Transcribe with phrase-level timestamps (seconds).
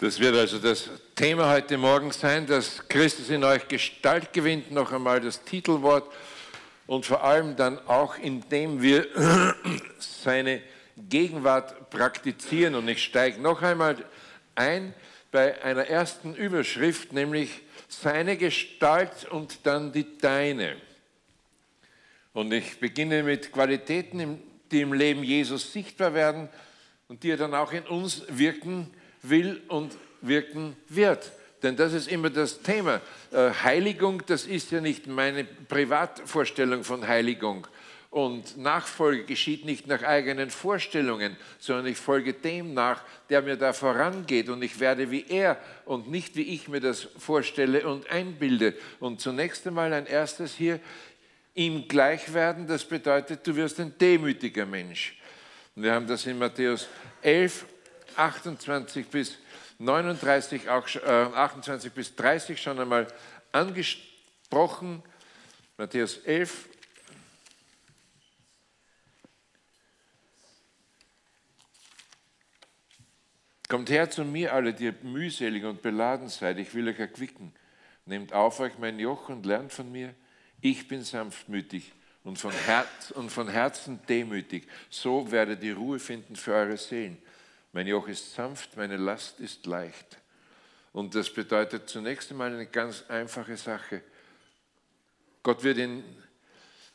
[0.00, 4.90] Das wird also das Thema heute Morgen sein, dass Christus in euch Gestalt gewinnt, noch
[4.90, 6.12] einmal das Titelwort
[6.88, 9.06] und vor allem dann auch, indem wir
[10.00, 10.62] seine
[10.96, 12.74] Gegenwart praktizieren.
[12.74, 14.04] Und ich steige noch einmal
[14.56, 14.94] ein
[15.30, 20.74] bei einer ersten Überschrift, nämlich seine Gestalt und dann die deine.
[22.32, 24.42] Und ich beginne mit Qualitäten,
[24.72, 26.48] die im Leben Jesus sichtbar werden
[27.06, 28.90] und die er dann auch in uns wirken
[29.28, 31.32] will und wirken wird.
[31.62, 33.00] Denn das ist immer das Thema.
[33.32, 37.66] Äh, Heiligung, das ist ja nicht meine Privatvorstellung von Heiligung.
[38.10, 43.72] Und Nachfolge geschieht nicht nach eigenen Vorstellungen, sondern ich folge dem nach, der mir da
[43.72, 44.50] vorangeht.
[44.50, 48.74] Und ich werde wie er und nicht wie ich mir das vorstelle und einbilde.
[49.00, 50.78] Und zunächst einmal ein erstes hier,
[51.54, 55.16] ihm gleich werden, das bedeutet, du wirst ein demütiger Mensch.
[55.74, 56.88] Und wir haben das in Matthäus
[57.22, 57.64] 11,
[58.16, 59.38] 28 bis
[59.78, 63.06] 39, auch, äh, 28 bis 30 schon einmal
[63.52, 65.02] angesprochen.
[65.76, 66.68] Matthäus 11.
[73.68, 77.52] Kommt her zu mir, alle, die mühselig und beladen seid, ich will euch erquicken.
[78.06, 80.14] Nehmt auf euch mein Joch und lernt von mir.
[80.60, 84.68] Ich bin sanftmütig und von, Herz, und von Herzen demütig.
[84.90, 87.18] So werdet ihr Ruhe finden für eure Seelen.
[87.74, 90.16] Mein Joch ist sanft, meine Last ist leicht.
[90.92, 94.00] Und das bedeutet zunächst einmal eine ganz einfache Sache.
[95.42, 96.04] Gott wird in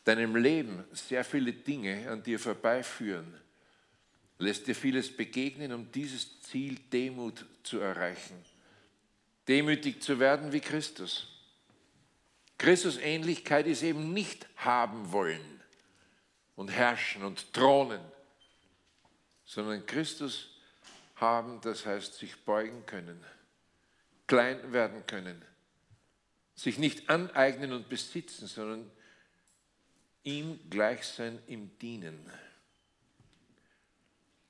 [0.05, 3.33] deinem Leben sehr viele Dinge an dir vorbeiführen,
[4.37, 8.41] lässt dir vieles begegnen, um dieses Ziel Demut zu erreichen.
[9.49, 11.27] Demütig zu werden wie Christus.
[12.57, 15.61] Christusähnlichkeit ist eben nicht haben wollen
[16.55, 17.99] und herrschen und thronen,
[19.43, 20.48] sondern Christus
[21.19, 23.23] haben, das heißt sich beugen können,
[24.27, 25.41] klein werden können,
[26.55, 28.91] sich nicht aneignen und besitzen, sondern
[30.23, 32.29] ihm gleich sein im Dienen.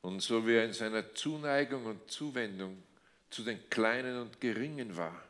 [0.01, 2.81] Und so wie er in seiner Zuneigung und Zuwendung
[3.29, 5.23] zu den Kleinen und Geringen war,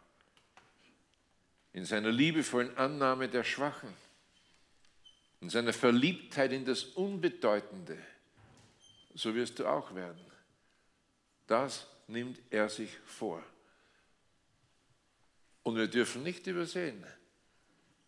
[1.73, 3.93] in seiner liebevollen Annahme der Schwachen,
[5.41, 7.97] in seiner Verliebtheit in das Unbedeutende,
[9.15, 10.28] so wirst du auch werden.
[11.49, 13.43] Das nimmt er sich vor.
[15.63, 17.03] Und wir dürfen nicht übersehen,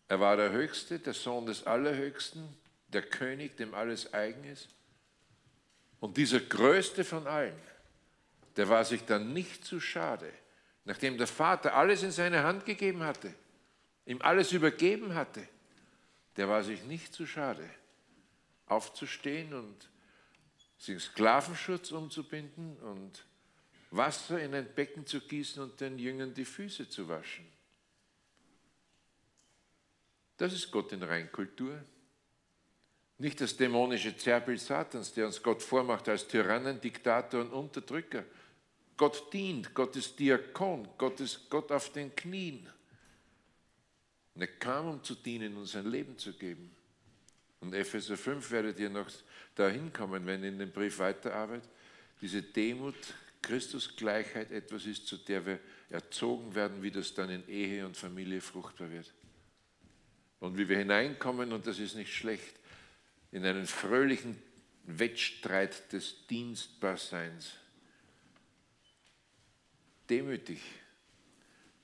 [0.06, 4.68] er war der Höchste, der Sohn des Allerhöchsten, der König, dem alles eigen ist.
[5.98, 7.60] Und dieser Größte von allen,
[8.56, 10.32] der war sich dann nicht zu schade,
[10.84, 13.34] nachdem der Vater alles in seine Hand gegeben hatte,
[14.06, 15.48] ihm alles übergeben hatte,
[16.36, 17.68] der war sich nicht zu schade,
[18.66, 19.90] aufzustehen und
[20.78, 23.24] sich Sklavenschutz umzubinden und
[23.92, 27.46] Wasser in ein Becken zu gießen und den Jüngern die Füße zu waschen.
[30.38, 31.78] Das ist Gott in Reinkultur.
[33.18, 38.24] Nicht das dämonische Zerrbild Satans, der uns Gott vormacht als Tyrannen, Diktator und Unterdrücker.
[38.96, 42.68] Gott dient, Gott ist Diakon, Gott ist Gott auf den Knien.
[44.34, 46.74] Und er kam, um zu dienen und sein Leben zu geben.
[47.60, 49.08] Und Epheser 5 werdet ihr noch
[49.54, 51.68] dahin kommen, wenn ihr in dem Brief weiterarbeitet.
[52.20, 52.96] Diese Demut
[53.42, 55.58] Christusgleichheit etwas ist, zu der wir
[55.90, 59.12] erzogen werden, wie das dann in Ehe und Familie fruchtbar wird.
[60.40, 62.54] Und wie wir hineinkommen, und das ist nicht schlecht,
[63.32, 64.40] in einen fröhlichen
[64.84, 67.52] Wettstreit des Dienstbarseins.
[70.08, 70.60] Demütig.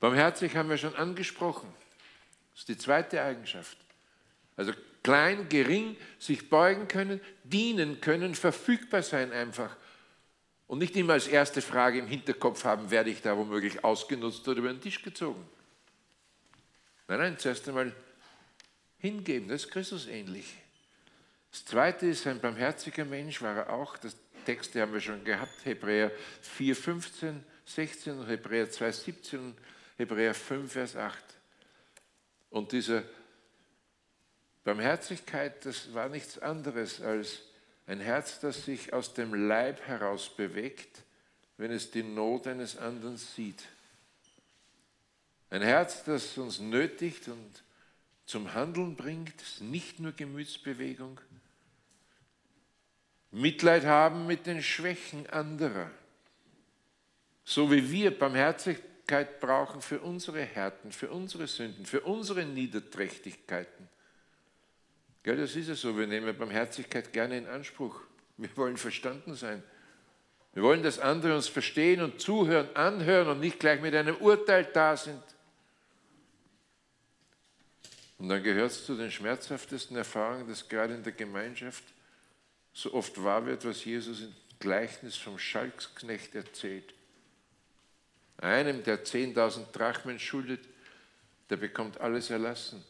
[0.01, 1.73] Barmherzig haben wir schon angesprochen.
[2.51, 3.79] Das ist die zweite Eigenschaft.
[4.57, 9.77] Also klein, gering, sich beugen können, dienen können, verfügbar sein einfach
[10.69, 14.59] und nicht immer als erste Frage im Hinterkopf haben, werde ich da womöglich ausgenutzt oder
[14.59, 15.45] über den Tisch gezogen.
[17.09, 17.93] Nein, nein, zuerst einmal
[18.99, 20.55] hingeben, das ist Christus ähnlich.
[21.51, 24.15] Das zweite ist, ein barmherziger Mensch war er auch, das
[24.45, 26.13] Texte haben wir schon gehabt, Hebräer
[26.43, 29.59] 4, 15, 16 und Hebräer 2, 17 und
[29.97, 31.25] Hebräer 5, Vers 8.
[32.51, 33.05] Und diese
[34.65, 37.41] Barmherzigkeit, das war nichts anderes als
[37.89, 41.03] ein Herz, das sich aus dem Leib heraus bewegt,
[41.57, 43.65] wenn es die Not eines anderen sieht.
[45.49, 47.65] Ein Herz, das uns nötigt und
[48.27, 51.19] zum Handeln bringt, nicht nur Gemütsbewegung.
[53.31, 55.91] Mitleid haben mit den Schwächen anderer.
[57.45, 63.89] So wie wir Barmherzigkeit brauchen für unsere Härten, für unsere Sünden, für unsere Niederträchtigkeiten.
[65.23, 68.01] Gell, das ist ja so, wir nehmen Barmherzigkeit gerne in Anspruch.
[68.37, 69.63] Wir wollen verstanden sein.
[70.55, 74.65] Wir wollen, dass andere uns verstehen und zuhören, anhören und nicht gleich mit einem Urteil
[74.65, 75.23] da sind.
[78.19, 81.85] Und dann gehört es zu den schmerzhaftesten Erfahrungen, dass gerade in der Gemeinschaft
[82.73, 86.95] so oft wahr wird, was Jesus im Gleichnis vom Schalksknecht erzählt.
[88.39, 90.61] Einem, der 10.000 Drachmen schuldet,
[91.51, 92.85] der bekommt alles erlassen.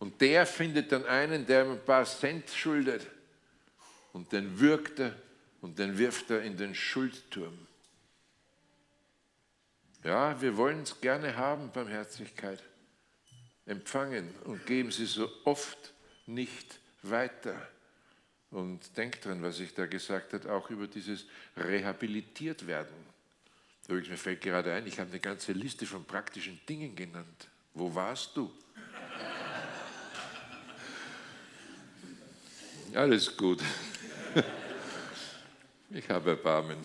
[0.00, 3.06] Und der findet dann einen, der ihm ein paar Cent schuldet.
[4.12, 5.14] Und den würgt er
[5.60, 7.66] und den wirft er in den Schuldturm.
[10.02, 12.62] Ja, wir wollen es gerne haben, Barmherzigkeit.
[13.66, 15.92] Empfangen und geben sie so oft
[16.26, 17.54] nicht weiter.
[18.50, 21.26] Und denkt dran, was ich da gesagt habe, auch über dieses
[21.56, 22.96] rehabilitiert werden.
[23.86, 27.48] Übrigens, mir fällt gerade ein, ich habe eine ganze Liste von praktischen Dingen genannt.
[27.74, 28.50] Wo warst du?
[32.94, 33.60] Alles gut.
[35.90, 36.78] Ich habe Erbarmen.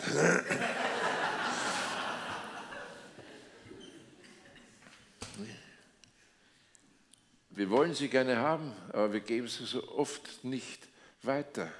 [7.50, 10.86] Wir wollen sie gerne haben, aber wir geben sie so oft nicht
[11.22, 11.72] weiter.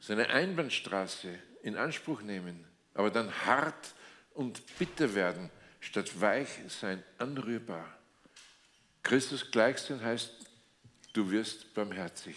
[0.00, 2.64] So eine Einbahnstraße in Anspruch nehmen,
[2.94, 3.94] aber dann hart
[4.34, 5.50] und bitter werden,
[5.80, 7.86] statt weich sein, anrührbar.
[9.02, 10.32] Christus gleich sein heißt,
[11.12, 12.36] du wirst barmherzig.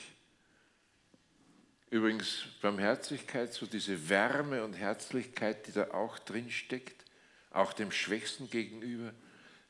[1.90, 7.04] Übrigens, Barmherzigkeit, so diese Wärme und Herzlichkeit, die da auch drin steckt,
[7.50, 9.12] auch dem Schwächsten gegenüber,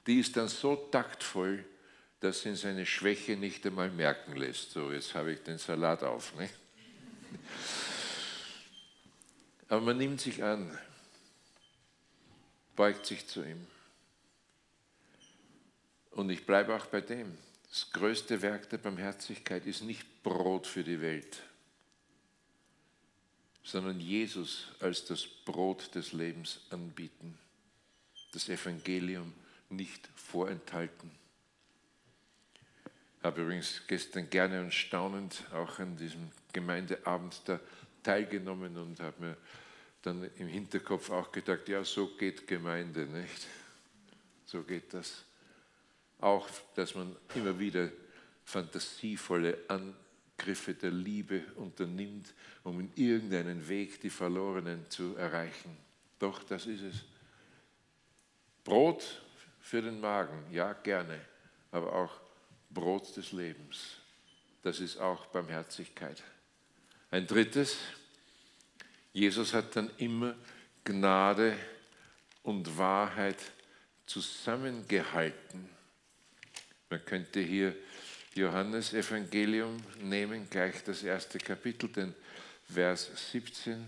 [0.05, 1.63] die ist dann so taktvoll,
[2.19, 4.71] dass ihn seine Schwäche nicht einmal merken lässt.
[4.71, 6.35] So, jetzt habe ich den Salat auf.
[6.35, 6.49] Ne?
[9.69, 10.77] Aber man nimmt sich an,
[12.75, 13.65] beugt sich zu ihm.
[16.11, 17.37] Und ich bleibe auch bei dem.
[17.69, 21.43] Das größte Werk der Barmherzigkeit ist nicht Brot für die Welt
[23.63, 27.37] sondern Jesus als das Brot des Lebens anbieten,
[28.31, 29.33] das Evangelium
[29.69, 31.11] nicht vorenthalten.
[33.19, 37.59] Ich habe übrigens gestern gerne und staunend auch an diesem Gemeindeabend da
[38.01, 39.37] teilgenommen und habe mir
[40.01, 43.47] dann im Hinterkopf auch gedacht, ja, so geht Gemeinde, nicht?
[44.45, 45.25] So geht das.
[46.21, 47.91] Auch, dass man immer wieder
[48.45, 49.93] fantasievolle An
[50.39, 52.33] Griffe der Liebe unternimmt,
[52.63, 55.77] um in irgendeinen Weg die Verlorenen zu erreichen.
[56.17, 56.95] Doch, das ist es.
[58.63, 59.21] Brot
[59.61, 61.19] für den Magen, ja gerne,
[61.71, 62.19] aber auch
[62.71, 63.97] Brot des Lebens.
[64.63, 66.21] Das ist auch Barmherzigkeit.
[67.11, 67.77] Ein drittes,
[69.13, 70.35] Jesus hat dann immer
[70.83, 71.57] Gnade
[72.43, 73.37] und Wahrheit
[74.05, 75.69] zusammengehalten.
[76.89, 77.75] Man könnte hier
[78.39, 82.15] Johannes Evangelium nehmen, gleich das erste Kapitel, den
[82.71, 83.85] Vers 17.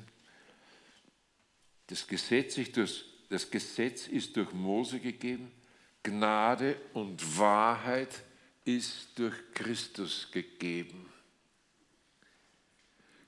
[1.88, 5.51] Das Gesetz, durch, das Gesetz ist durch Mose gegeben,
[6.03, 8.24] Gnade und Wahrheit
[8.65, 11.09] ist durch Christus gegeben.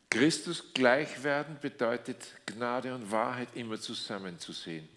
[0.10, 4.88] Christus gleich werden bedeutet Gnade und Wahrheit immer zusammenzusehen.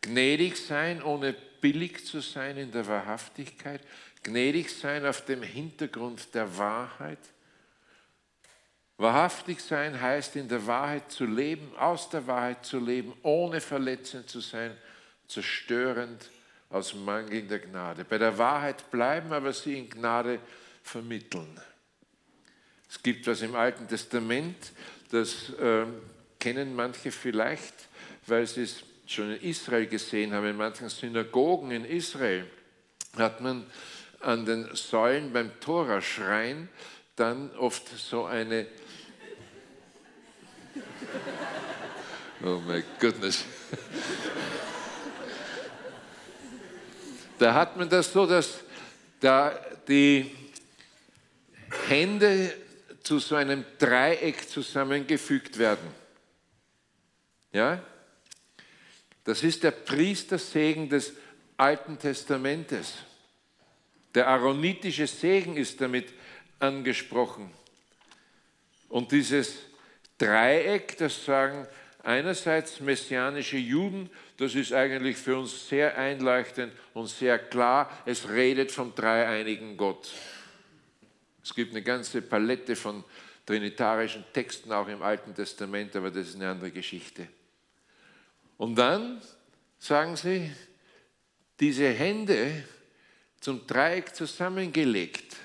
[0.00, 3.80] Gnädig sein, ohne billig zu sein in der Wahrhaftigkeit,
[4.22, 7.18] gnädig sein auf dem Hintergrund der Wahrheit.
[8.96, 14.28] Wahrhaftig sein heißt in der Wahrheit zu leben, aus der Wahrheit zu leben, ohne verletzend
[14.28, 14.76] zu sein,
[15.28, 16.30] zerstörend
[16.70, 18.04] aus mangelnder Gnade.
[18.04, 20.40] Bei der Wahrheit bleiben, aber sie in Gnade
[20.82, 21.60] vermitteln.
[22.90, 24.72] Es gibt was im Alten Testament,
[25.10, 25.86] das äh,
[26.40, 27.74] kennen manche vielleicht,
[28.26, 32.46] weil sie es schon in Israel gesehen haben, in manchen Synagogen in Israel
[33.16, 33.66] hat man
[34.20, 36.68] an den Säulen beim Toraschrein
[37.16, 38.66] dann oft so eine.
[42.44, 43.44] Oh my goodness.
[47.38, 48.60] Da hat man das so, dass
[49.20, 50.34] da die
[51.88, 52.52] Hände
[53.02, 55.88] zu so einem Dreieck zusammengefügt werden.
[57.52, 57.82] Ja?
[59.24, 61.12] Das ist der Priestersegen des
[61.56, 62.94] Alten Testamentes.
[64.14, 66.12] Der aaronitische Segen ist damit
[66.58, 67.50] angesprochen.
[68.88, 69.58] Und dieses
[70.16, 71.66] Dreieck, das sagen
[72.02, 78.72] einerseits messianische Juden, das ist eigentlich für uns sehr einleuchtend und sehr klar, es redet
[78.72, 80.10] vom dreieinigen Gott.
[81.42, 83.04] Es gibt eine ganze Palette von
[83.46, 87.28] trinitarischen Texten auch im Alten Testament, aber das ist eine andere Geschichte.
[88.58, 89.22] Und dann
[89.78, 90.50] sagen sie,
[91.60, 92.64] diese Hände,
[93.40, 95.36] zum Dreieck zusammengelegt.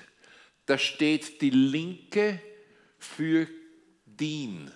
[0.66, 2.40] Da steht die linke
[2.98, 3.46] für
[4.06, 4.70] Dien,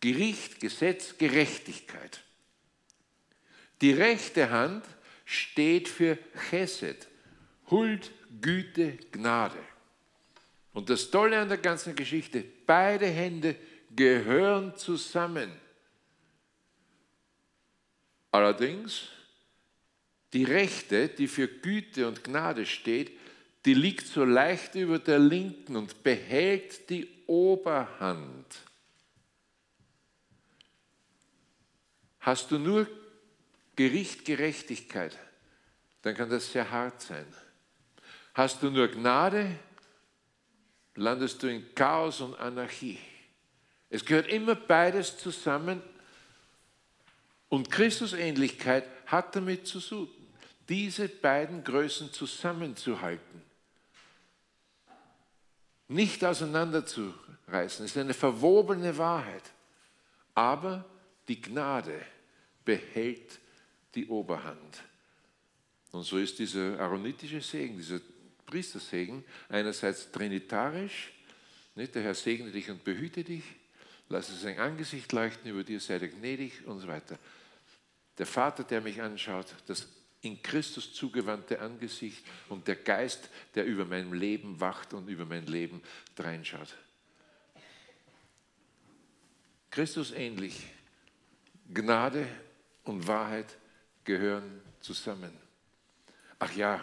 [0.00, 2.20] Gericht, Gesetz, Gerechtigkeit.
[3.80, 4.84] Die rechte Hand
[5.24, 6.18] steht für
[6.50, 7.08] Chesed,
[7.70, 8.10] Huld,
[8.40, 9.58] Güte, Gnade.
[10.72, 13.56] Und das Tolle an der ganzen Geschichte, beide Hände
[13.94, 15.52] gehören zusammen.
[18.32, 19.08] Allerdings,
[20.34, 23.12] die rechte, die für Güte und Gnade steht,
[23.64, 28.46] die liegt so leicht über der linken und behält die Oberhand.
[32.20, 32.88] Hast du nur
[33.76, 35.16] Gericht, Gerechtigkeit,
[36.02, 37.26] dann kann das sehr hart sein.
[38.34, 39.56] Hast du nur Gnade,
[40.96, 42.98] landest du in Chaos und Anarchie.
[43.88, 45.80] Es gehört immer beides zusammen
[47.48, 50.13] und Christusähnlichkeit hat damit zu suchen,
[50.68, 53.42] diese beiden Größen zusammenzuhalten.
[55.88, 59.42] Nicht auseinanderzureißen, ist eine verwobene Wahrheit.
[60.34, 60.84] Aber
[61.28, 62.00] die Gnade
[62.64, 63.38] behält
[63.94, 64.82] die Oberhand.
[65.92, 68.00] Und so ist dieser aaronitische Segen, dieser
[68.46, 71.12] Priestersegen, einerseits trinitarisch,
[71.74, 71.94] nicht?
[71.94, 73.44] der Herr segne dich und behüte dich,
[74.08, 77.18] lasse sein Angesicht leuchten über dir, sei dir gnädig und so weiter.
[78.18, 79.88] Der Vater, der mich anschaut, das
[80.24, 85.46] in Christus zugewandte Angesicht und der Geist, der über mein Leben wacht und über mein
[85.46, 85.82] Leben
[86.16, 86.74] dreinschaut.
[89.70, 90.66] Christus ähnlich.
[91.72, 92.26] Gnade
[92.84, 93.56] und Wahrheit
[94.04, 95.32] gehören zusammen.
[96.38, 96.82] Ach ja,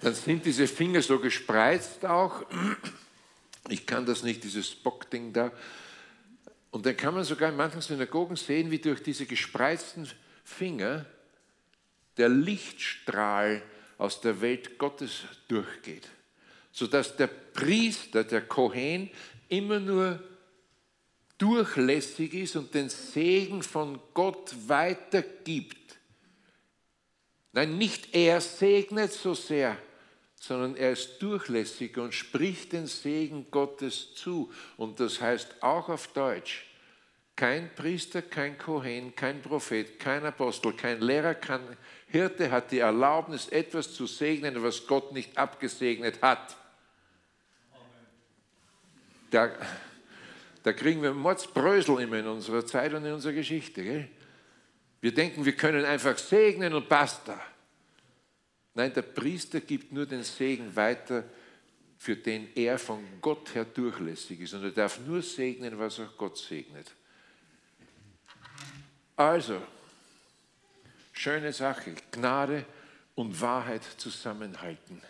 [0.00, 2.44] dann sind diese Finger so gespreizt auch.
[3.68, 5.50] Ich kann das nicht, dieses Bockding da.
[6.76, 10.06] Und dann kann man sogar in manchen Synagogen sehen, wie durch diese gespreizten
[10.44, 11.06] Finger
[12.18, 13.62] der Lichtstrahl
[13.96, 16.06] aus der Welt Gottes durchgeht,
[16.72, 19.08] sodass der Priester, der Kohen,
[19.48, 20.22] immer nur
[21.38, 25.96] durchlässig ist und den Segen von Gott weitergibt.
[27.52, 29.78] Nein, nicht er segnet so sehr,
[30.38, 34.52] sondern er ist durchlässig und spricht den Segen Gottes zu.
[34.76, 36.65] Und das heißt auch auf Deutsch,
[37.36, 41.60] kein Priester, kein Kohen, kein Prophet, kein Apostel, kein Lehrer, kein
[42.08, 46.56] Hirte hat die Erlaubnis, etwas zu segnen, was Gott nicht abgesegnet hat.
[49.30, 49.52] Da,
[50.62, 53.82] da kriegen wir Mordsbrösel immer in unserer Zeit und in unserer Geschichte.
[53.82, 54.08] Gell?
[55.02, 57.38] Wir denken, wir können einfach segnen und basta.
[58.72, 61.24] Nein, der Priester gibt nur den Segen weiter,
[61.98, 64.54] für den er von Gott her durchlässig ist.
[64.54, 66.95] Und er darf nur segnen, was auch Gott segnet.
[69.16, 69.62] Also,
[71.12, 72.66] schöne Sache, Gnade
[73.14, 75.00] und Wahrheit zusammenhalten.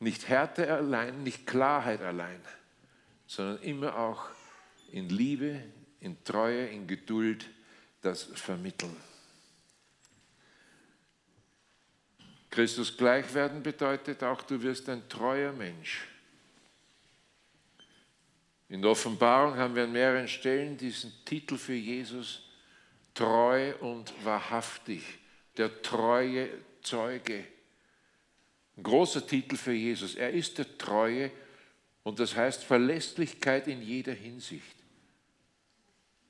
[0.00, 2.40] Nicht Härte allein, nicht Klarheit allein,
[3.26, 4.28] sondern immer auch
[4.92, 5.62] in Liebe,
[6.00, 7.48] in Treue, in Geduld
[8.02, 8.96] das vermitteln.
[12.50, 16.06] Christus gleich werden bedeutet auch, du wirst ein treuer Mensch.
[18.68, 22.47] In der Offenbarung haben wir an mehreren Stellen diesen Titel für Jesus,
[23.18, 25.02] treu und wahrhaftig,
[25.56, 26.48] der treue
[26.82, 27.42] Zeuge.
[28.76, 30.14] Ein großer Titel für Jesus.
[30.14, 31.32] Er ist der Treue
[32.04, 34.76] und das heißt Verlässlichkeit in jeder Hinsicht.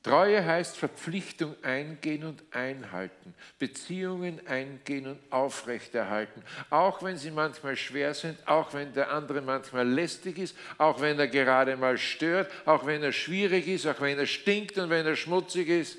[0.02, 8.14] Treue heißt Verpflichtung eingehen und einhalten, Beziehungen eingehen und aufrechterhalten, auch wenn sie manchmal schwer
[8.14, 12.86] sind, auch wenn der andere manchmal lästig ist, auch wenn er gerade mal stört, auch
[12.86, 15.98] wenn er schwierig ist, auch wenn er stinkt und wenn er schmutzig ist.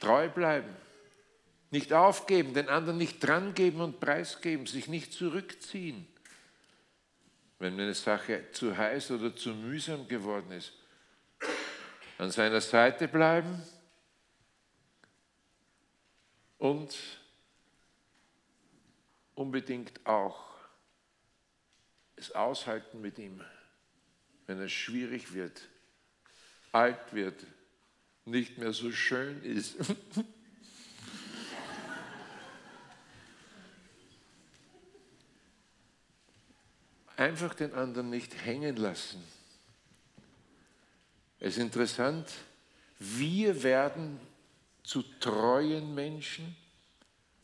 [0.00, 0.74] Treu bleiben,
[1.70, 6.06] nicht aufgeben, den anderen nicht drangeben und preisgeben, sich nicht zurückziehen,
[7.58, 10.72] wenn eine Sache zu heiß oder zu mühsam geworden ist
[12.18, 13.62] an seiner Seite bleiben
[16.58, 16.96] und
[19.36, 20.48] unbedingt auch
[22.16, 23.40] es aushalten mit ihm,
[24.46, 25.62] wenn es schwierig wird,
[26.72, 27.46] alt wird,
[28.30, 29.76] nicht mehr so schön ist.
[37.16, 39.22] Einfach den anderen nicht hängen lassen.
[41.40, 42.30] Es ist interessant,
[42.98, 44.20] wir werden
[44.82, 46.56] zu treuen Menschen,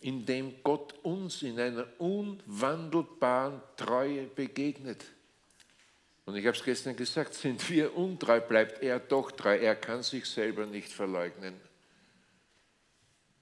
[0.00, 5.04] indem Gott uns in einer unwandelbaren Treue begegnet.
[6.26, 9.56] Und ich habe es gestern gesagt, sind wir untreu, bleibt er doch treu.
[9.56, 11.54] Er kann sich selber nicht verleugnen.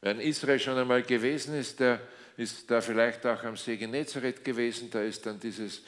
[0.01, 2.01] Wer in Israel schon einmal gewesen ist, der
[2.37, 5.83] ist da vielleicht auch am See Genezareth gewesen, da ist dann dieses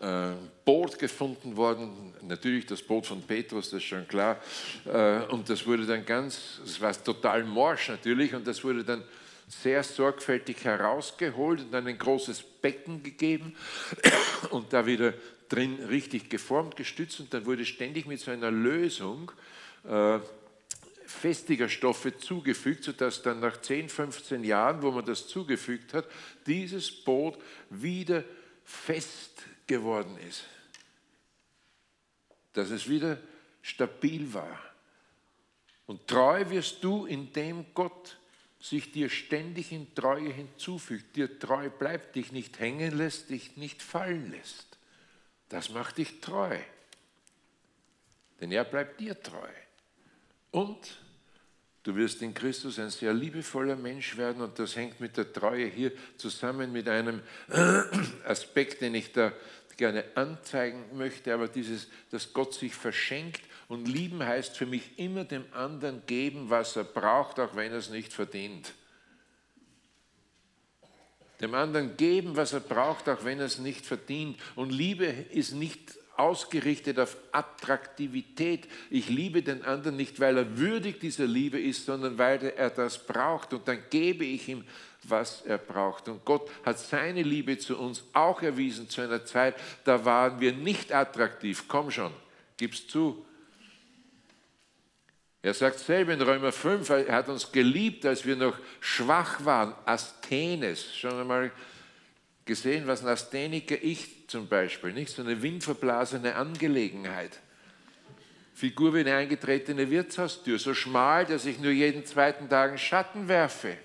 [0.00, 0.32] äh,
[0.64, 4.40] Boot gefunden worden, natürlich das Boot von Petrus, das ist schon klar.
[4.84, 9.02] Äh, und das wurde dann ganz, das war total morsch natürlich, und das wurde dann
[9.48, 13.54] sehr sorgfältig herausgeholt und dann ein großes Becken gegeben
[14.50, 15.14] und da wieder
[15.48, 19.30] drin richtig geformt, gestützt und dann wurde ständig mit so einer Lösung
[19.84, 20.18] äh,
[21.06, 26.06] festiger Stoffe zugefügt, sodass dann nach 10, 15 Jahren, wo man das zugefügt hat,
[26.46, 27.38] dieses Boot
[27.70, 28.24] wieder
[28.64, 30.44] fest geworden ist.
[32.52, 33.18] Dass es wieder
[33.62, 34.60] stabil war.
[35.86, 38.18] Und treu wirst du, indem Gott
[38.58, 43.82] sich dir ständig in Treue hinzufügt, dir treu bleibt, dich nicht hängen lässt, dich nicht
[43.82, 44.65] fallen lässt.
[45.48, 46.56] Das macht dich treu.
[48.40, 49.48] Denn er bleibt dir treu.
[50.50, 50.98] Und
[51.82, 55.66] du wirst in Christus ein sehr liebevoller Mensch werden und das hängt mit der Treue
[55.66, 57.22] hier zusammen mit einem
[58.24, 59.32] Aspekt, den ich da
[59.76, 65.24] gerne anzeigen möchte, aber dieses, dass Gott sich verschenkt und lieben heißt für mich immer
[65.24, 68.72] dem anderen geben, was er braucht, auch wenn er es nicht verdient.
[71.40, 74.38] Dem anderen geben, was er braucht, auch wenn er es nicht verdient.
[74.54, 78.66] Und Liebe ist nicht ausgerichtet auf Attraktivität.
[78.90, 82.98] Ich liebe den anderen nicht, weil er würdig dieser Liebe ist, sondern weil er das
[82.98, 83.52] braucht.
[83.52, 84.64] Und dann gebe ich ihm,
[85.02, 86.08] was er braucht.
[86.08, 90.52] Und Gott hat seine Liebe zu uns auch erwiesen zu einer Zeit, da waren wir
[90.52, 91.64] nicht attraktiv.
[91.68, 92.12] Komm schon,
[92.56, 93.24] gib's zu.
[95.46, 99.76] Er sagt selber in Römer 5, er hat uns geliebt, als wir noch schwach waren.
[99.84, 101.52] Asthenes, schon einmal
[102.44, 107.38] gesehen, was ein Astheniker ich zum Beispiel, nicht so eine windverblasene Angelegenheit.
[108.54, 113.28] Figur wie eine eingetretene Wirtshaustür, so schmal, dass ich nur jeden zweiten Tag einen Schatten
[113.28, 113.76] werfe.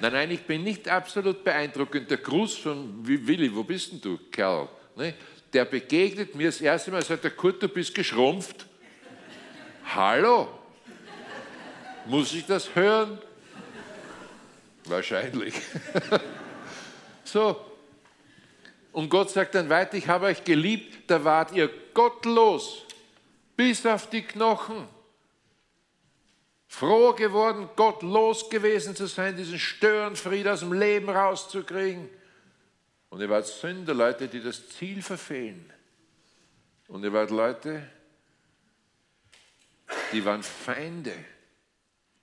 [0.00, 2.10] Nein, nein, ich bin nicht absolut beeindruckend.
[2.10, 4.66] Der Gruß von Willi, wo bist denn du, Kerl?
[4.96, 5.12] Ne?
[5.52, 8.65] Der begegnet mir das erste Mal, sagt der Kurt, du bist geschrumpft.
[9.94, 10.48] Hallo?
[12.06, 13.18] Muss ich das hören?
[14.84, 15.54] Wahrscheinlich.
[17.24, 17.60] so.
[18.92, 22.84] Und Gott sagt dann weiter, ich habe euch geliebt, da wart ihr gottlos,
[23.56, 24.88] bis auf die Knochen.
[26.66, 32.08] Froh geworden, gottlos gewesen zu sein, diesen Störenfried aus dem Leben rauszukriegen.
[33.08, 35.72] Und ihr wart Sünder, Leute, die das Ziel verfehlen.
[36.88, 37.88] Und ihr wart Leute,
[40.12, 41.12] die waren Feinde,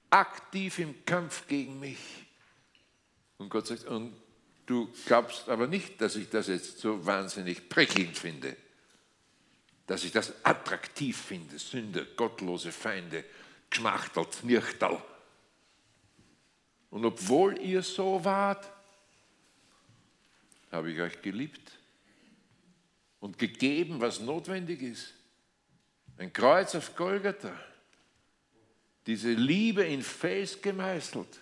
[0.09, 1.99] aktiv im Kampf gegen mich.
[3.37, 4.15] Und Gott sagt, und
[4.65, 8.55] du glaubst aber nicht, dass ich das jetzt so wahnsinnig prickelnd finde,
[9.87, 13.25] dass ich das attraktiv finde, Sünde, gottlose Feinde,
[13.69, 15.03] geschmachtelt, Nichtal.
[16.89, 18.71] Und obwohl ihr so wart,
[20.71, 21.71] habe ich euch geliebt
[23.19, 25.13] und gegeben, was notwendig ist.
[26.17, 27.53] Ein Kreuz auf Golgatha.
[29.05, 31.39] Diese Liebe in Fels gemeißelt.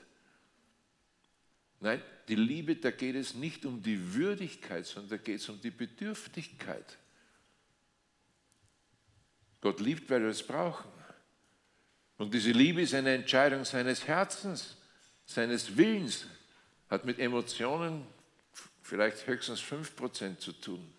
[1.80, 5.60] Nein, die Liebe, da geht es nicht um die Würdigkeit, sondern da geht es um
[5.60, 6.98] die Bedürftigkeit.
[9.60, 10.90] Gott liebt, weil wir es brauchen.
[12.18, 14.78] Und diese Liebe ist eine Entscheidung seines Herzens,
[15.26, 16.26] seines Willens,
[16.90, 18.06] hat mit Emotionen
[18.82, 20.94] vielleicht höchstens 5% zu tun.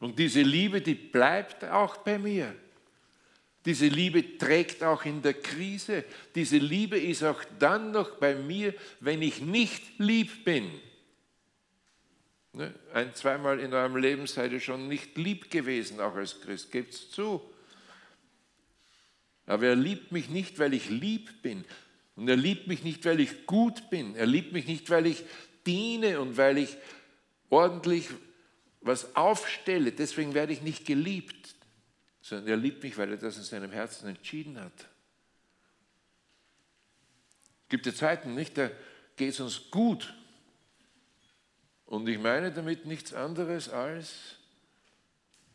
[0.00, 2.54] Und diese Liebe, die bleibt auch bei mir.
[3.64, 6.04] Diese Liebe trägt auch in der Krise.
[6.34, 10.70] Diese Liebe ist auch dann noch bei mir, wenn ich nicht lieb bin.
[12.52, 12.72] Ne?
[12.94, 16.70] Ein, zweimal in eurem Leben seid ihr schon nicht lieb gewesen, auch als Christ.
[16.70, 17.42] Gebt's zu.
[19.46, 21.64] Aber er liebt mich nicht, weil ich lieb bin.
[22.14, 24.14] Und er liebt mich nicht, weil ich gut bin.
[24.14, 25.24] Er liebt mich nicht, weil ich
[25.66, 26.76] diene und weil ich
[27.50, 28.08] ordentlich
[28.86, 31.54] was aufstelle, deswegen werde ich nicht geliebt,
[32.20, 34.88] sondern er liebt mich, weil er das in seinem Herzen entschieden hat.
[37.64, 38.70] Es gibt ja Zeiten, nicht, da
[39.16, 40.14] geht es uns gut.
[41.84, 44.36] Und ich meine damit nichts anderes als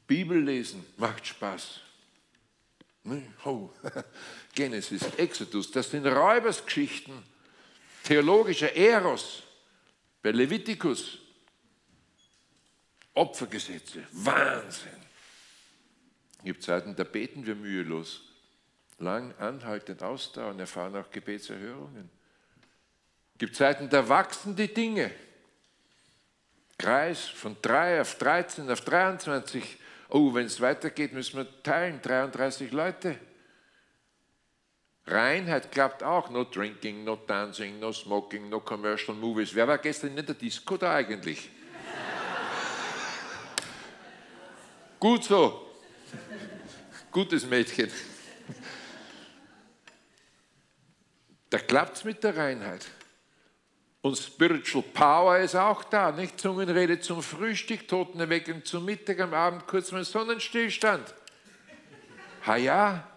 [0.07, 1.79] Bibel lesen macht Spaß.
[3.45, 3.69] Oh.
[4.53, 7.23] Genesis, Exodus, das sind Räubersgeschichten,
[8.03, 9.43] theologischer Eros,
[10.21, 11.20] bei Levitikus,
[13.13, 14.91] Opfergesetze, Wahnsinn.
[16.39, 18.21] Es gibt Zeiten, da beten wir mühelos,
[18.99, 22.09] lang anhaltend ausdauern, erfahren auch Gebetserhörungen.
[23.33, 25.11] Es gibt Zeiten, da wachsen die Dinge.
[26.77, 29.77] Kreis von 3 auf 13 auf 23.
[30.09, 33.19] Oh, wenn es weitergeht, müssen wir teilen, 33 Leute.
[35.05, 36.29] Reinheit klappt auch.
[36.29, 39.53] No drinking, no dancing, no smoking, no commercial movies.
[39.53, 41.49] Wer war gestern in der Disco da eigentlich?
[45.01, 45.67] Gut so.
[47.11, 47.89] Gutes Mädchen.
[51.49, 52.85] Da klappt es mit der Reinheit.
[54.03, 56.39] Und Spiritual Power ist auch da, nicht?
[56.39, 61.15] Zungenrede zum Frühstück, Totenerweckung zum Mittag, am Abend kurz mal Sonnenstillstand.
[62.45, 63.07] Ha ja.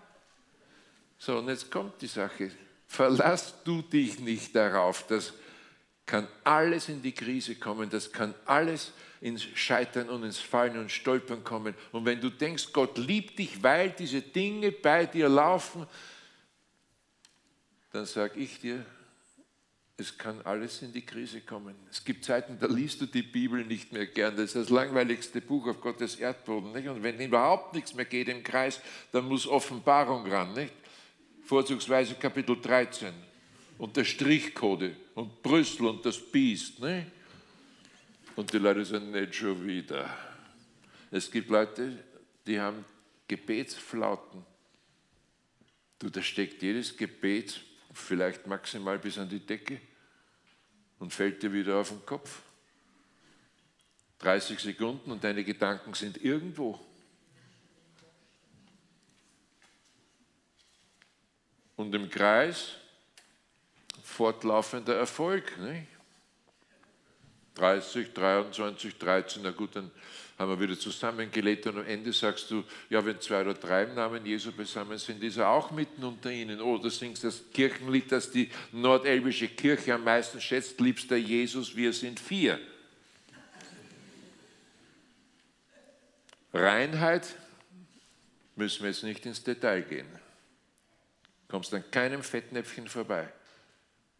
[1.19, 2.51] So, und jetzt kommt die Sache.
[2.87, 5.35] Verlass du dich nicht darauf, das
[6.07, 8.93] kann alles in die Krise kommen, das kann alles
[9.25, 11.75] ins Scheitern und ins Fallen und Stolpern kommen.
[11.93, 15.87] Und wenn du denkst, Gott liebt dich, weil diese Dinge bei dir laufen,
[17.91, 18.85] dann sage ich dir,
[19.97, 21.75] es kann alles in die Krise kommen.
[21.91, 24.37] Es gibt Zeiten, da liest du die Bibel nicht mehr gern.
[24.37, 26.73] Das ist das langweiligste Buch auf Gottes Erdboden.
[26.73, 26.89] Nicht?
[26.89, 28.79] Und wenn überhaupt nichts mehr geht im Kreis,
[29.11, 30.53] dann muss Offenbarung ran.
[30.53, 30.75] Nicht?
[31.45, 33.15] Vorzugsweise Kapitel 13
[33.79, 36.81] und der Strichcode und Brüssel und das Biest.
[36.81, 37.07] Nicht?
[38.37, 40.09] Und die Leute sagen, nicht schon wieder.
[41.11, 42.03] Es gibt Leute,
[42.47, 42.85] die haben
[43.29, 44.45] Gebetsflauten.
[45.99, 47.61] Du, da steckt jedes Gebet
[47.93, 49.81] vielleicht maximal bis an die Decke
[50.99, 52.41] und fällt dir wieder auf den Kopf.
[54.19, 56.81] 30 Sekunden und deine Gedanken sind irgendwo.
[61.77, 62.73] Und im Kreis
[64.03, 65.59] fortlaufender Erfolg.
[65.59, 65.94] Nicht?
[67.55, 69.91] 30, 23, 13, na gut, dann
[70.39, 73.95] haben wir wieder zusammengelegt und am Ende sagst du, ja, wenn zwei oder drei im
[73.95, 76.61] Namen Jesu beisammen sind, ist er auch mitten unter ihnen.
[76.61, 81.93] Oh, du singst das Kirchenlied, das die nordelbische Kirche am meisten schätzt, liebster Jesus, wir
[81.93, 82.59] sind vier.
[86.53, 87.37] Reinheit
[88.57, 90.07] müssen wir jetzt nicht ins Detail gehen.
[91.47, 93.33] Du kommst an keinem Fettnäpfchen vorbei.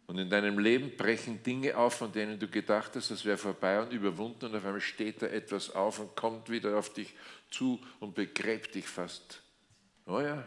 [0.07, 3.81] Und in deinem Leben brechen Dinge auf, von denen du gedacht hast, das wäre vorbei
[3.81, 7.15] und überwunden und auf einmal steht da etwas auf und kommt wieder auf dich
[7.49, 9.41] zu und begräbt dich fast.
[10.05, 10.45] Oh ja.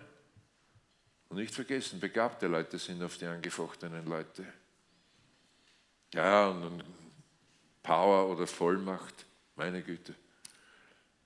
[1.29, 4.47] Und nicht vergessen, begabte Leute sind oft die angefochtenen Leute.
[6.15, 6.83] Ja, und dann
[7.83, 10.15] Power oder Vollmacht, meine Güte.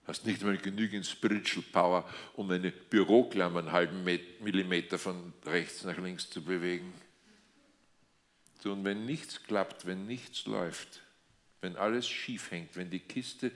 [0.05, 5.99] Hast nicht mal genügend Spiritual Power, um eine Büroklammer einen halben Millimeter von rechts nach
[5.99, 6.93] links zu bewegen.
[8.71, 11.03] Und wenn nichts klappt, wenn nichts läuft,
[11.61, 13.51] wenn alles schief hängt, wenn die Kiste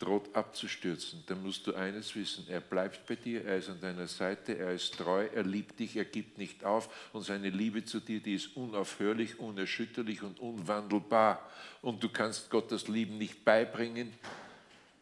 [0.00, 4.06] droht abzustürzen, dann musst du eines wissen, er bleibt bei dir, er ist an deiner
[4.06, 8.00] Seite, er ist treu, er liebt dich, er gibt nicht auf und seine Liebe zu
[8.00, 11.46] dir, die ist unaufhörlich, unerschütterlich und unwandelbar.
[11.82, 14.14] Und du kannst Gott das Lieben nicht beibringen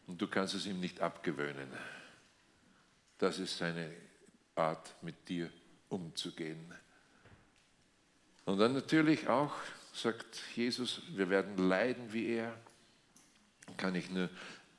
[0.05, 1.69] und du kannst es ihm nicht abgewöhnen.
[3.19, 3.89] Das ist seine
[4.55, 5.49] Art, mit dir
[5.87, 6.73] umzugehen.
[8.49, 9.53] Und dann natürlich auch
[9.93, 12.59] sagt Jesus, wir werden leiden wie er.
[13.77, 14.27] Kann ich nur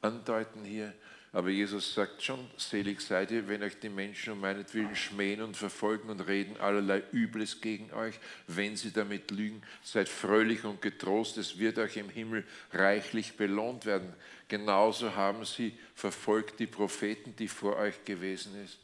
[0.02, 0.92] andeuten hier.
[1.30, 5.56] Aber Jesus sagt schon, selig seid ihr, wenn euch die Menschen um meinetwillen schmähen und
[5.56, 9.62] verfolgen und reden allerlei Übles gegen euch, wenn sie damit lügen.
[9.84, 14.12] Seid fröhlich und getrost, es wird euch im Himmel reichlich belohnt werden.
[14.48, 18.80] Genauso haben sie verfolgt die Propheten, die vor euch gewesen ist.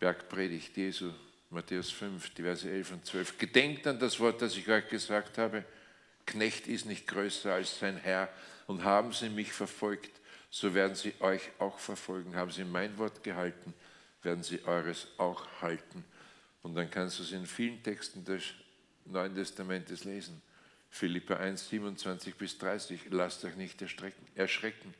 [0.00, 1.12] Bergpredigt Jesu,
[1.54, 3.38] Matthäus 5, die Verse 11 und 12.
[3.38, 5.64] Gedenkt an das Wort, das ich euch gesagt habe.
[6.26, 8.28] Knecht ist nicht größer als sein Herr.
[8.66, 10.10] Und haben sie mich verfolgt,
[10.50, 12.34] so werden sie euch auch verfolgen.
[12.34, 13.72] Haben sie mein Wort gehalten,
[14.22, 16.04] werden sie eures auch halten.
[16.62, 18.42] Und dann kannst du es in vielen Texten des
[19.04, 20.40] Neuen Testamentes lesen.
[20.90, 23.00] Philippa 1, 27 bis 30.
[23.10, 24.94] Lasst euch nicht erschrecken.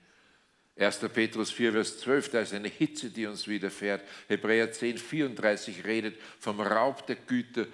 [0.76, 0.98] 1.
[1.12, 4.02] Petrus 4, Vers 12, da ist eine Hitze, die uns widerfährt.
[4.28, 7.66] Hebräer 10, 34 redet vom Raub der Güter,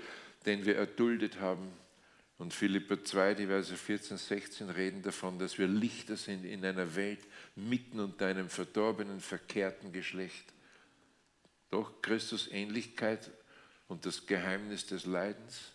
[0.45, 1.73] den wir erduldet haben.
[2.37, 6.95] Und Philippa 2, die Verse 14, 16 reden davon, dass wir Lichter sind in einer
[6.95, 7.21] Welt
[7.55, 10.45] mitten unter einem verdorbenen, verkehrten Geschlecht.
[11.71, 13.31] Doch Christus Ähnlichkeit
[13.89, 15.73] und das Geheimnis des Leidens,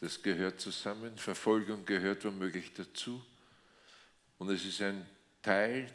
[0.00, 1.16] das gehört zusammen.
[1.16, 3.24] Verfolgung gehört womöglich dazu.
[4.38, 5.06] Und es ist ein
[5.42, 5.90] Teil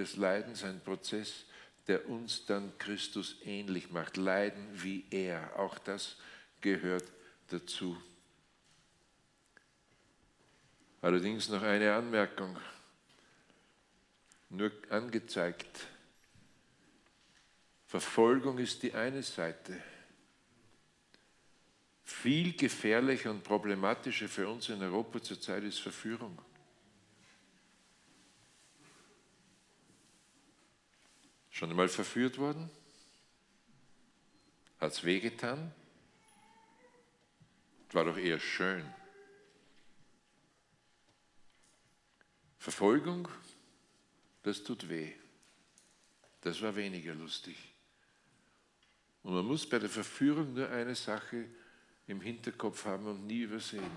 [0.00, 1.44] des Leidens ein Prozess,
[1.86, 4.16] der uns dann Christus ähnlich macht.
[4.16, 6.16] Leiden wie er, auch das
[6.62, 7.04] gehört
[7.48, 7.96] dazu.
[11.02, 12.58] Allerdings noch eine Anmerkung,
[14.48, 15.86] nur angezeigt.
[17.86, 19.82] Verfolgung ist die eine Seite.
[22.04, 26.40] Viel gefährlicher und problematischer für uns in Europa zurzeit ist Verführung.
[31.50, 32.70] Schon einmal verführt worden?
[34.80, 35.72] Hat es wehgetan?
[37.92, 38.84] War doch eher schön.
[42.58, 43.28] Verfolgung?
[44.42, 45.12] das tut weh.
[46.40, 47.56] Das war weniger lustig.
[49.22, 51.44] Und man muss bei der Verführung nur eine Sache
[52.06, 53.90] im Hinterkopf haben und nie übersehen.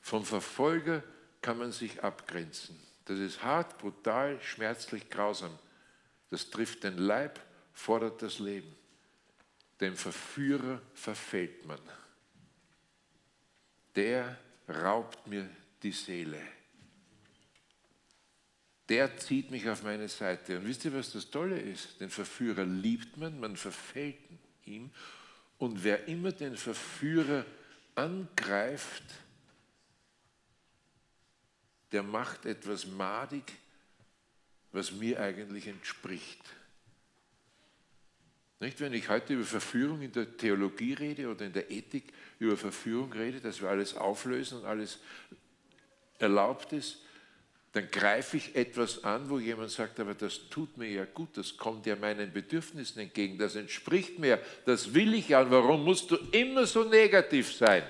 [0.00, 1.04] Vom Verfolger
[1.40, 2.78] kann man sich abgrenzen.
[3.04, 5.56] Das ist hart, brutal, schmerzlich, grausam.
[6.32, 7.38] Das trifft den Leib,
[7.74, 8.74] fordert das Leben.
[9.82, 11.78] Dem Verführer verfällt man.
[13.94, 15.46] Der raubt mir
[15.82, 16.40] die Seele.
[18.88, 20.56] Der zieht mich auf meine Seite.
[20.56, 22.00] Und wisst ihr, was das Tolle ist?
[22.00, 24.16] Den Verführer liebt man, man verfällt
[24.64, 24.90] ihm.
[25.58, 27.44] Und wer immer den Verführer
[27.94, 29.04] angreift,
[31.92, 33.52] der macht etwas madig,
[34.72, 36.40] was mir eigentlich entspricht.
[38.60, 42.56] Nicht, wenn ich heute über Verführung in der Theologie rede oder in der Ethik über
[42.56, 45.00] Verführung rede, dass wir alles auflösen und alles
[46.18, 46.98] erlaubt ist,
[47.72, 51.56] dann greife ich etwas an, wo jemand sagt, aber das tut mir ja gut, das
[51.56, 55.50] kommt ja meinen Bedürfnissen entgegen, das entspricht mir, das will ich ja.
[55.50, 57.82] Warum musst du immer so negativ sein?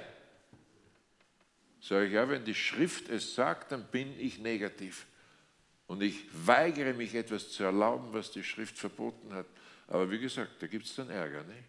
[1.80, 5.04] Sage ich, ja, wenn die Schrift es sagt, dann bin ich negativ.
[5.92, 9.44] Und ich weigere mich etwas zu erlauben, was die Schrift verboten hat.
[9.88, 11.42] Aber wie gesagt, da gibt es dann Ärger.
[11.44, 11.64] Ne?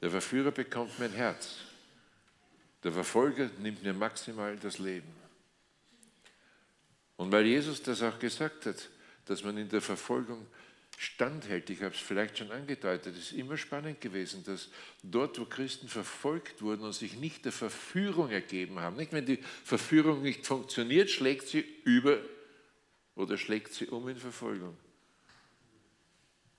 [0.00, 1.56] Der Verführer bekommt mein Herz.
[2.84, 5.12] Der Verfolger nimmt mir maximal das Leben.
[7.16, 8.88] Und weil Jesus das auch gesagt hat,
[9.24, 10.46] dass man in der Verfolgung
[10.96, 14.68] standhält, ich habe es vielleicht schon angedeutet, es ist immer spannend gewesen, dass
[15.02, 19.38] dort, wo Christen verfolgt wurden und sich nicht der Verführung ergeben haben, nicht wenn die
[19.64, 22.18] Verführung nicht funktioniert, schlägt sie über
[23.14, 24.76] oder schlägt sie um in Verfolgung.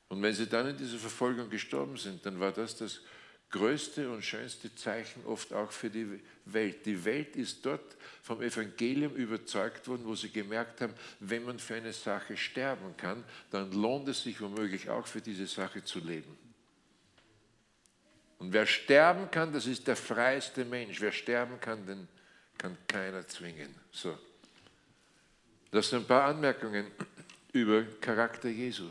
[0.10, 3.02] Und wenn sie dann in dieser Verfolgung gestorben sind, dann war das das
[3.52, 6.86] größte und schönste Zeichen oft auch für die Welt.
[6.86, 11.76] Die Welt ist dort vom Evangelium überzeugt worden, wo sie gemerkt haben, wenn man für
[11.76, 16.38] eine Sache sterben kann, dann lohnt es sich womöglich auch für diese Sache zu leben.
[18.40, 21.00] Und wer sterben kann, das ist der freiste Mensch.
[21.00, 22.08] Wer sterben kann, den
[22.58, 23.74] kann keiner zwingen.
[23.92, 24.18] So.
[25.72, 26.92] Das sind ein paar Anmerkungen
[27.54, 28.90] über Charakter Jesu.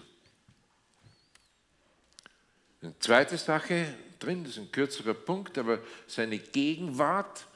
[2.82, 7.46] Eine zweite Sache drin, das ist ein kürzerer Punkt, aber seine Gegenwart,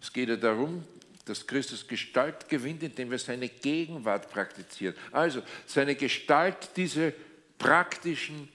[0.00, 0.84] es geht ja darum,
[1.24, 4.94] dass Christus Gestalt gewinnt, indem wir seine Gegenwart praktizieren.
[5.12, 7.12] Also seine Gestalt, diese
[7.58, 8.48] praktischen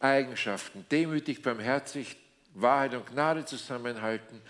[0.00, 2.16] Eigenschaften, demütig, barmherzig,
[2.54, 4.40] Wahrheit und Gnade zusammenhalten,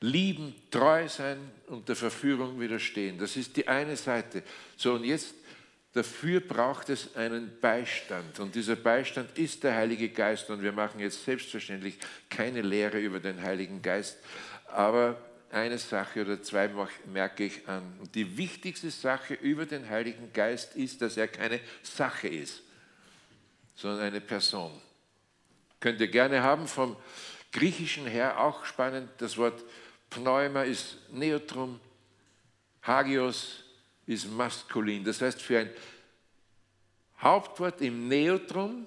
[0.00, 3.18] lieben, treu sein und der Verführung widerstehen.
[3.18, 4.42] Das ist die eine Seite.
[4.76, 5.34] So, und jetzt
[5.94, 8.40] Dafür braucht es einen Beistand.
[8.40, 10.50] Und dieser Beistand ist der Heilige Geist.
[10.50, 14.18] Und wir machen jetzt selbstverständlich keine Lehre über den Heiligen Geist,
[14.66, 15.16] aber
[15.52, 16.68] eine Sache oder zwei
[17.06, 17.82] merke ich an.
[18.12, 22.62] Die wichtigste Sache über den Heiligen Geist ist, dass er keine Sache ist,
[23.76, 24.72] sondern eine Person.
[25.78, 26.96] Könnt ihr gerne haben, vom
[27.52, 29.62] Griechischen her auch spannend, das Wort
[30.10, 31.78] Pneuma ist Neutrum,
[32.82, 33.63] Hagios
[34.06, 35.04] ist maskulin.
[35.04, 35.70] Das heißt, für ein
[37.20, 38.86] Hauptwort im Neutrum,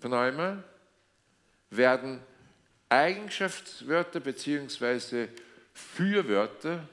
[0.00, 0.62] Pneuma,
[1.70, 2.20] werden
[2.88, 5.28] Eigenschaftswörter bzw.
[5.72, 6.86] Fürwörter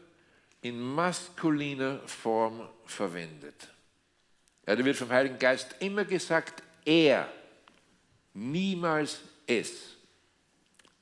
[0.61, 3.67] in maskuliner Form verwendet.
[4.65, 7.31] Ja, da wird vom Heiligen Geist immer gesagt, er,
[8.33, 9.95] niemals es.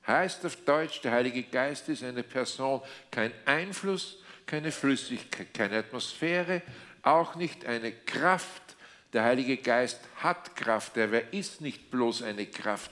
[0.05, 6.63] Heißt auf Deutsch, der Heilige Geist ist eine Person, kein Einfluss, keine Flüssigkeit, keine Atmosphäre,
[7.03, 8.63] auch nicht eine Kraft.
[9.13, 12.89] Der Heilige Geist hat Kraft, er ist nicht bloß eine Kraft.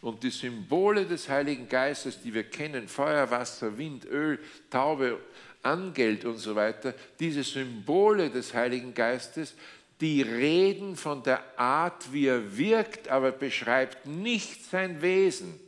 [0.00, 4.38] Und die Symbole des Heiligen Geistes, die wir kennen, Feuer, Wasser, Wind, Öl,
[4.70, 5.18] Taube,
[5.62, 9.54] Angeld und so weiter, diese Symbole des Heiligen Geistes,
[10.00, 15.58] die reden von der Art, wie er wirkt, aber beschreibt nicht sein Wesen.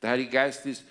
[0.00, 0.84] Der Heilige Geist ist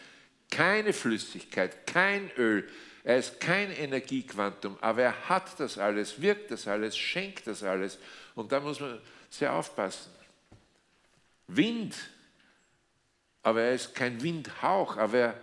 [0.52, 2.70] keine Flüssigkeit, kein Öl,
[3.04, 7.98] er ist kein Energiequantum, aber er hat das alles, wirkt das alles, schenkt das alles.
[8.34, 10.12] Und da muss man sehr aufpassen.
[11.48, 11.96] Wind,
[13.42, 15.42] aber er ist kein Windhauch, aber er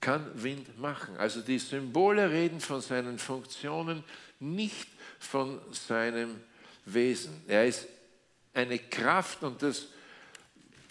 [0.00, 1.16] kann Wind machen.
[1.16, 4.04] Also die Symbole reden von seinen Funktionen,
[4.38, 4.88] nicht
[5.18, 6.40] von seinem
[6.84, 7.42] Wesen.
[7.48, 7.88] Er ist
[8.52, 9.86] eine Kraft und das,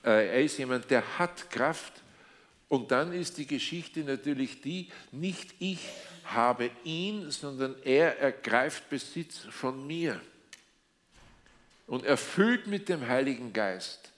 [0.04, 2.03] äh, er ist jemand, der hat Kraft
[2.74, 5.78] und dann ist die Geschichte natürlich die, nicht ich
[6.24, 10.20] habe ihn, sondern er ergreift Besitz von mir.
[11.86, 14.12] Und erfüllt mit dem Heiligen Geist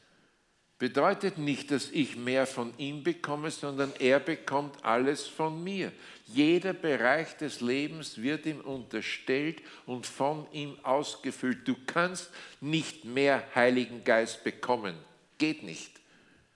[0.80, 5.92] bedeutet nicht, dass ich mehr von ihm bekomme, sondern er bekommt alles von mir.
[6.26, 11.68] Jeder Bereich des Lebens wird ihm unterstellt und von ihm ausgefüllt.
[11.68, 12.30] Du kannst
[12.62, 14.96] nicht mehr Heiligen Geist bekommen.
[15.40, 16.05] Geht nicht.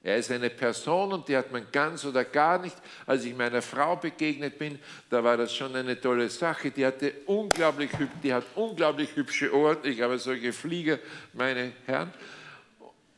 [0.01, 2.75] Er ist eine Person und die hat man ganz oder gar nicht.
[3.05, 6.71] Als ich meiner Frau begegnet bin, da war das schon eine tolle Sache.
[6.71, 7.89] Die hatte unglaublich,
[8.23, 9.79] die hat unglaublich hübsche Ohren.
[9.83, 10.99] Ich habe solche Flieger,
[11.33, 12.13] meine Herren.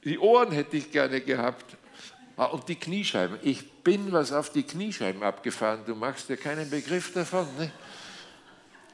[0.04, 1.78] Die Ohren hätte ich gerne gehabt.
[2.36, 3.38] Ah, und die Kniescheiben.
[3.44, 5.82] Ich bin was auf die Kniescheiben abgefahren.
[5.86, 7.48] Du machst dir keinen Begriff davon.
[7.60, 7.72] Ne?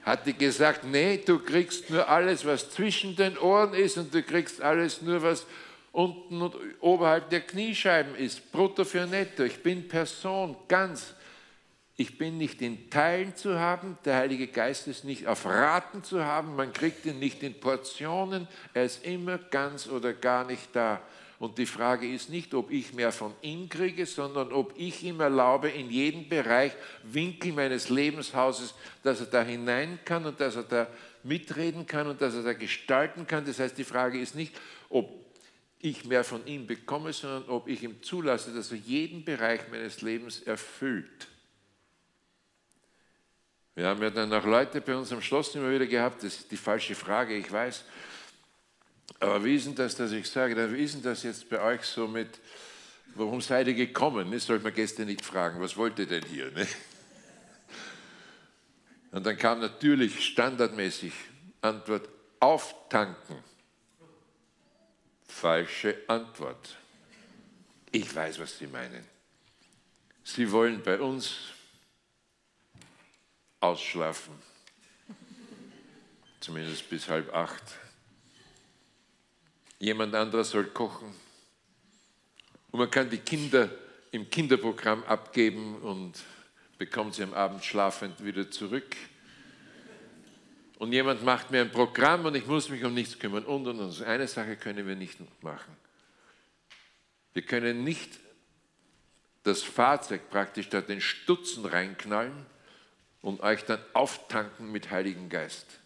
[0.03, 4.21] Hat die gesagt, nee, du kriegst nur alles, was zwischen den Ohren ist und du
[4.21, 5.45] kriegst alles nur, was
[5.97, 8.51] unten und oberhalb der Kniescheiben ist.
[8.51, 9.43] Brutto für netto.
[9.43, 11.15] Ich bin Person, ganz.
[11.95, 16.23] Ich bin nicht in Teilen zu haben, der Heilige Geist ist nicht auf Raten zu
[16.23, 21.01] haben, man kriegt ihn nicht in Portionen, er ist immer ganz oder gar nicht da.
[21.39, 25.19] Und die Frage ist nicht, ob ich mehr von ihm kriege, sondern ob ich ihm
[25.19, 30.63] erlaube, in jeden Bereich, Winkel meines Lebenshauses, dass er da hinein kann und dass er
[30.63, 30.87] da
[31.23, 33.43] mitreden kann und dass er da gestalten kann.
[33.45, 34.53] Das heißt, die Frage ist nicht,
[34.89, 35.26] ob
[35.79, 40.01] ich mehr von ihm bekomme, sondern ob ich ihm zulasse, dass er jeden Bereich meines
[40.01, 41.27] Lebens erfüllt.
[43.75, 46.51] Wir haben ja dann auch Leute bei uns am Schloss immer wieder gehabt, das ist
[46.51, 47.85] die falsche Frage, ich weiß.
[49.19, 51.83] Aber wie ist denn das, dass ich sage, wie ist denn das jetzt bei euch
[51.83, 52.39] so mit,
[53.13, 54.31] warum seid ihr gekommen?
[54.31, 56.51] Das sollte man gestern nicht fragen, was wollt ihr denn hier?
[56.51, 56.67] Ne?
[59.11, 61.13] Und dann kam natürlich standardmäßig
[61.61, 62.09] Antwort,
[62.39, 63.37] auftanken.
[65.39, 66.77] Falsche Antwort.
[67.91, 69.05] Ich weiß, was Sie meinen.
[70.23, 71.35] Sie wollen bei uns
[73.59, 74.33] ausschlafen.
[76.39, 77.61] Zumindest bis halb acht.
[79.77, 81.13] Jemand anderer soll kochen.
[82.71, 83.69] Und man kann die Kinder
[84.09, 86.15] im Kinderprogramm abgeben und
[86.79, 88.95] bekommt sie am Abend schlafend wieder zurück.
[90.77, 93.45] Und jemand macht mir ein Programm und ich muss mich um nichts kümmern.
[93.45, 94.03] Und, und, und.
[94.03, 95.75] Eine Sache können wir nicht machen.
[97.33, 98.19] Wir können nicht
[99.43, 102.45] das Fahrzeug praktisch da den Stutzen reinknallen
[103.21, 105.79] und euch dann auftanken mit Heiligen Geist.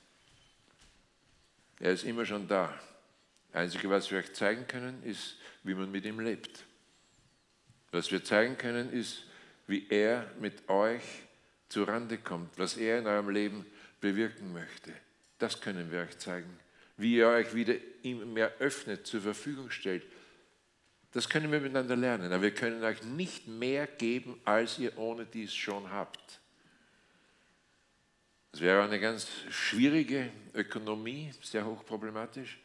[1.80, 2.73] Er ist immer schon da.
[3.51, 6.63] Das Einzige, was wir euch zeigen können, ist, wie man mit ihm lebt.
[7.91, 9.23] Was wir zeigen können, ist,
[9.67, 11.04] wie er mit euch
[11.69, 13.65] zurande kommt, was er in eurem Leben
[14.02, 14.92] bewirken möchte.
[15.38, 16.60] Das können wir euch zeigen.
[16.98, 20.04] Wie ihr euch wieder ihm mehr öffnet, zur Verfügung stellt.
[21.14, 22.32] Das können wir miteinander lernen.
[22.32, 26.40] Aber wir können euch nicht mehr geben, als ihr ohne dies schon habt.
[28.54, 32.60] Es wäre eine ganz schwierige Ökonomie, sehr hochproblematisch,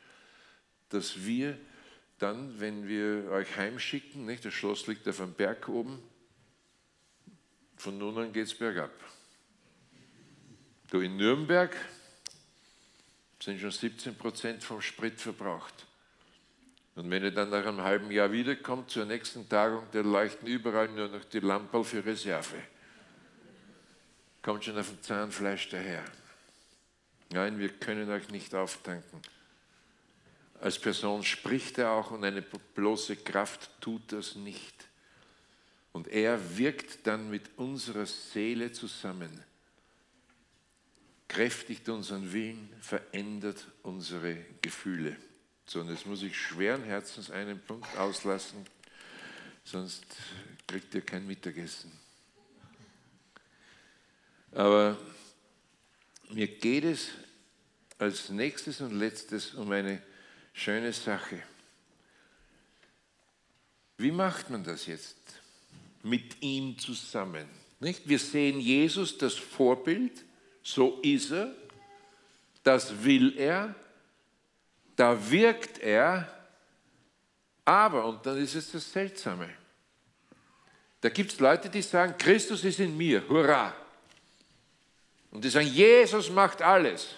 [0.89, 1.57] dass wir
[2.19, 6.03] dann, wenn wir euch heimschicken, nicht, das Schloss liegt auf einem Berg oben,
[7.77, 8.91] von nun an geht es bergab.
[10.91, 11.75] Du in Nürnberg
[13.41, 15.87] sind schon 17 Prozent vom Sprit verbraucht.
[16.95, 20.89] Und wenn ihr dann nach einem halben Jahr wiederkommt zur nächsten Tagung, da leuchten überall
[20.89, 22.63] nur noch die Lampen für Reserve
[24.47, 26.05] kommt schon auf dem Zahnfleisch daher.
[27.31, 29.21] Nein, wir können euch nicht auftanken.
[30.61, 34.87] Als Person spricht er auch und eine bloße Kraft tut das nicht.
[35.93, 39.43] Und er wirkt dann mit unserer Seele zusammen,
[41.29, 45.17] kräftigt unseren Willen, verändert unsere Gefühle.
[45.67, 48.65] So, und jetzt muss ich schweren Herzens einen Punkt auslassen,
[49.65, 50.05] sonst
[50.67, 51.91] kriegt ihr kein Mittagessen.
[54.53, 54.97] Aber
[56.31, 57.09] mir geht es
[57.99, 60.03] als nächstes und letztes um eine
[60.53, 61.43] schöne Sache.
[63.99, 65.17] Wie macht man das jetzt?
[66.03, 67.49] Mit ihm zusammen.
[67.81, 68.09] Nicht?
[68.09, 70.25] Wir sehen Jesus, das Vorbild,
[70.67, 71.55] so ist er,
[72.65, 73.73] das will er,
[74.97, 76.29] da wirkt er,
[77.65, 79.49] aber, und dann ist es das Seltsame,
[81.01, 83.73] da gibt es Leute, die sagen, Christus ist in mir, hurra.
[85.31, 87.15] Und die sagen, Jesus macht alles.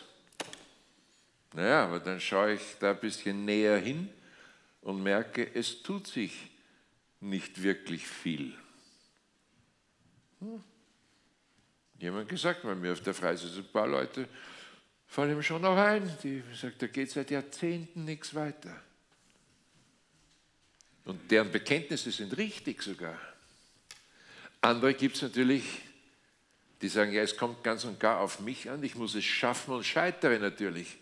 [1.55, 4.11] Naja, aber dann schaue ich da ein bisschen näher hin
[4.83, 6.51] und merke, es tut sich
[7.21, 8.53] nicht wirklich viel.
[10.41, 10.63] Hm.
[11.99, 14.29] Jemand gesagt bei mir auf der Freizeit, ein paar Leute
[15.07, 18.83] fallen ihm schon noch ein, die sagt, da geht seit Jahrzehnten nichts weiter.
[21.05, 23.19] Und deren Bekenntnisse sind richtig sogar.
[24.61, 25.65] Andere gibt es natürlich,
[26.83, 29.75] die sagen, ja, es kommt ganz und gar auf mich an, ich muss es schaffen
[29.75, 30.99] und scheitere natürlich.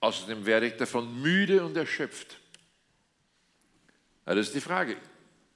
[0.00, 2.38] Außerdem werde ich davon müde und erschöpft.
[4.24, 4.96] Also das ist die Frage.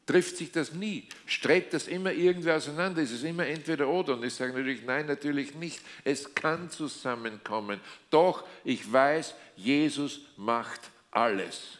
[0.08, 1.06] Trifft sich das nie?
[1.26, 3.02] Strebt das immer irgendwie auseinander?
[3.02, 4.14] Ist es immer entweder oder?
[4.14, 5.82] Und ich sage natürlich, nein, natürlich nicht.
[6.02, 7.78] Es kann zusammenkommen.
[8.08, 10.80] Doch ich weiß, Jesus macht
[11.10, 11.76] alles.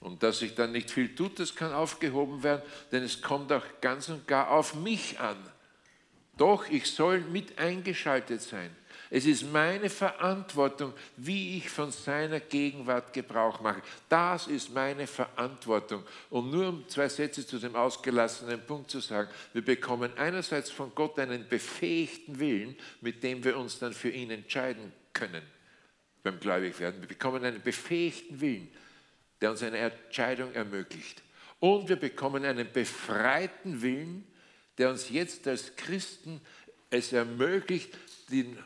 [0.00, 2.60] Und dass sich dann nicht viel tut, das kann aufgehoben werden,
[2.92, 5.38] denn es kommt auch ganz und gar auf mich an.
[6.36, 8.76] Doch ich soll mit eingeschaltet sein.
[9.10, 13.80] Es ist meine Verantwortung, wie ich von seiner Gegenwart Gebrauch mache.
[14.08, 16.04] Das ist meine Verantwortung.
[16.28, 20.94] Und nur um zwei Sätze zu dem ausgelassenen Punkt zu sagen, wir bekommen einerseits von
[20.94, 25.42] Gott einen befähigten Willen, mit dem wir uns dann für ihn entscheiden können
[26.22, 27.00] beim Gläubigwerden.
[27.00, 28.68] Wir bekommen einen befähigten Willen,
[29.40, 31.22] der uns eine Entscheidung ermöglicht.
[31.60, 34.26] Und wir bekommen einen befreiten Willen,
[34.76, 36.40] der uns jetzt als Christen
[36.90, 37.96] es ermöglicht,
[38.30, 38.58] den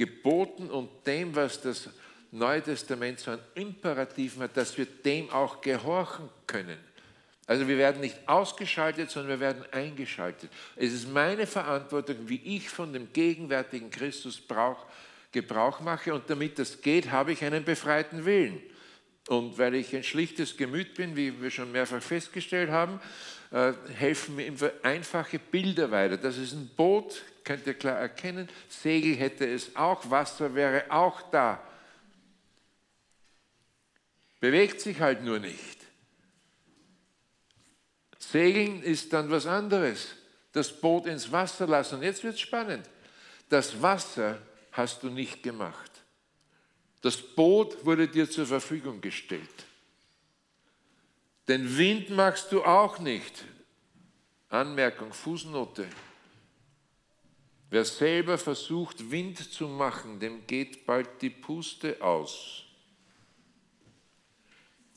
[0.00, 1.90] Geboten und dem, was das
[2.32, 6.78] Neue Testament so an Imperativen hat, dass wir dem auch gehorchen können.
[7.46, 10.48] Also wir werden nicht ausgeschaltet, sondern wir werden eingeschaltet.
[10.74, 14.86] Es ist meine Verantwortung, wie ich von dem gegenwärtigen Christus Brauch,
[15.32, 18.62] Gebrauch mache und damit das geht, habe ich einen befreiten Willen.
[19.28, 23.00] Und weil ich ein schlichtes Gemüt bin, wie wir schon mehrfach festgestellt haben,
[23.50, 26.16] äh, helfen mir einfache Bilder weiter.
[26.16, 28.48] Das ist ein Boot, könnt ihr klar erkennen.
[28.68, 31.62] Segel hätte es auch, Wasser wäre auch da.
[34.40, 35.78] Bewegt sich halt nur nicht.
[38.18, 40.08] Segeln ist dann was anderes.
[40.52, 41.96] Das Boot ins Wasser lassen.
[41.96, 42.88] Und jetzt wird es spannend.
[43.48, 44.40] Das Wasser
[44.72, 45.90] hast du nicht gemacht.
[47.02, 49.48] Das Boot wurde dir zur Verfügung gestellt.
[51.48, 53.44] Den Wind machst du auch nicht.
[54.48, 55.86] Anmerkung, Fußnote.
[57.70, 62.64] Wer selber versucht, Wind zu machen, dem geht bald die Puste aus.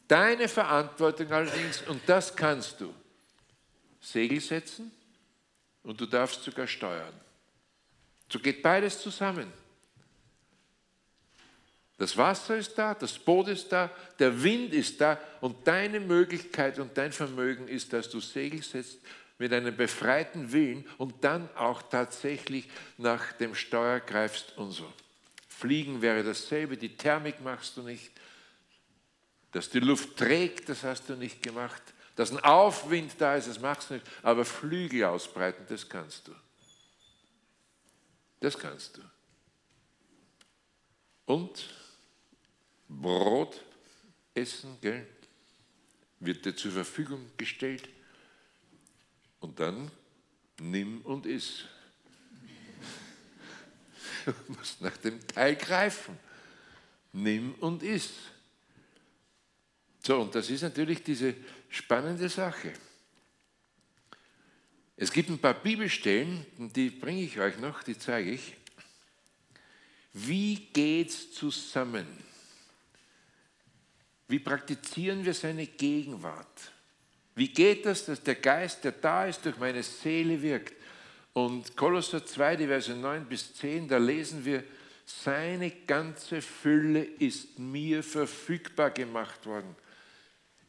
[0.08, 2.94] Deine Verantwortung allerdings, und das kannst du,
[4.02, 4.92] Segel setzen
[5.84, 7.14] und du darfst sogar steuern.
[8.28, 9.54] So geht beides zusammen.
[11.98, 16.80] Das Wasser ist da, das Boot ist da, der Wind ist da und deine Möglichkeit
[16.80, 18.98] und dein Vermögen ist, dass du Segel setzt
[19.38, 24.92] mit einem befreiten Willen und dann auch tatsächlich nach dem Steuer greifst und so.
[25.48, 28.12] Fliegen wäre dasselbe, die Thermik machst du nicht.
[29.52, 31.82] Dass die Luft trägt, das hast du nicht gemacht.
[32.16, 34.06] Dass ein Aufwind da ist, das machst du nicht.
[34.22, 36.32] Aber Flügel ausbreiten, das kannst du.
[38.40, 39.02] Das kannst du.
[41.26, 41.70] Und
[42.90, 43.62] Brot
[44.34, 45.08] essen, gell,
[46.20, 47.88] wird dir zur Verfügung gestellt
[49.44, 49.92] und dann
[50.60, 51.66] nimm und iss.
[54.26, 56.18] Du musst nach dem Teil greifen.
[57.12, 58.14] Nimm und iss.
[60.00, 61.36] So, und das ist natürlich diese
[61.70, 62.74] spannende Sache.
[64.96, 68.56] Es gibt ein paar Bibelstellen, die bringe ich euch noch, die zeige ich.
[70.14, 72.08] Wie geht es zusammen?
[74.30, 76.73] Wie praktizieren wir seine Gegenwart?
[77.36, 80.74] Wie geht das, dass der Geist, der da ist, durch meine Seele wirkt?
[81.34, 84.64] Und Kolosser 2, die Verse 9 bis 10, da lesen wir,
[85.06, 89.76] seine ganze Fülle ist mir verfügbar gemacht worden.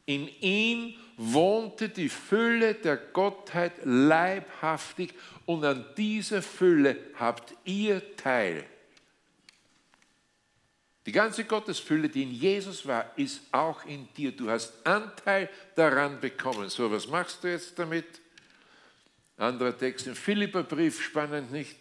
[0.06, 5.14] In ihm wohnte die Fülle der Gottheit leibhaftig
[5.46, 8.64] und an dieser Fülle habt ihr Teil.
[11.06, 14.32] Die ganze Gottesfülle, die in Jesus war, ist auch in dir.
[14.32, 16.70] Du hast Anteil daran bekommen.
[16.70, 18.06] So, was machst du jetzt damit?
[19.36, 21.76] Anderer Text im Philipperbrief, spannend nicht?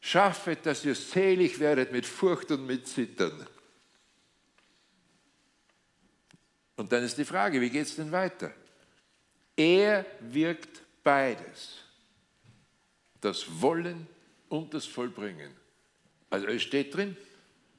[0.00, 3.46] Schaffet, dass ihr selig werdet mit Furcht und mit Zittern.
[6.74, 8.52] Und dann ist die Frage, wie geht es denn weiter?
[9.54, 11.76] Er wirkt beides.
[13.20, 14.08] Das Wollen
[14.48, 15.54] und das Vollbringen.
[16.30, 17.16] Also es steht drin,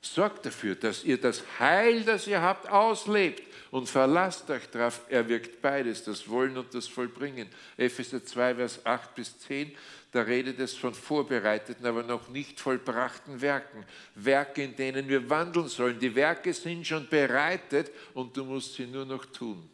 [0.05, 3.41] Sorgt dafür, dass ihr das Heil, das ihr habt, auslebt
[3.71, 4.99] und verlasst euch darauf.
[5.07, 7.47] Er wirkt beides, das Wollen und das Vollbringen.
[7.77, 9.73] Epheser 2, Vers 8 bis 10,
[10.11, 13.85] da redet es von vorbereiteten, aber noch nicht vollbrachten Werken.
[14.15, 15.97] Werke, in denen wir wandeln sollen.
[15.97, 19.69] Die Werke sind schon bereitet und du musst sie nur noch tun.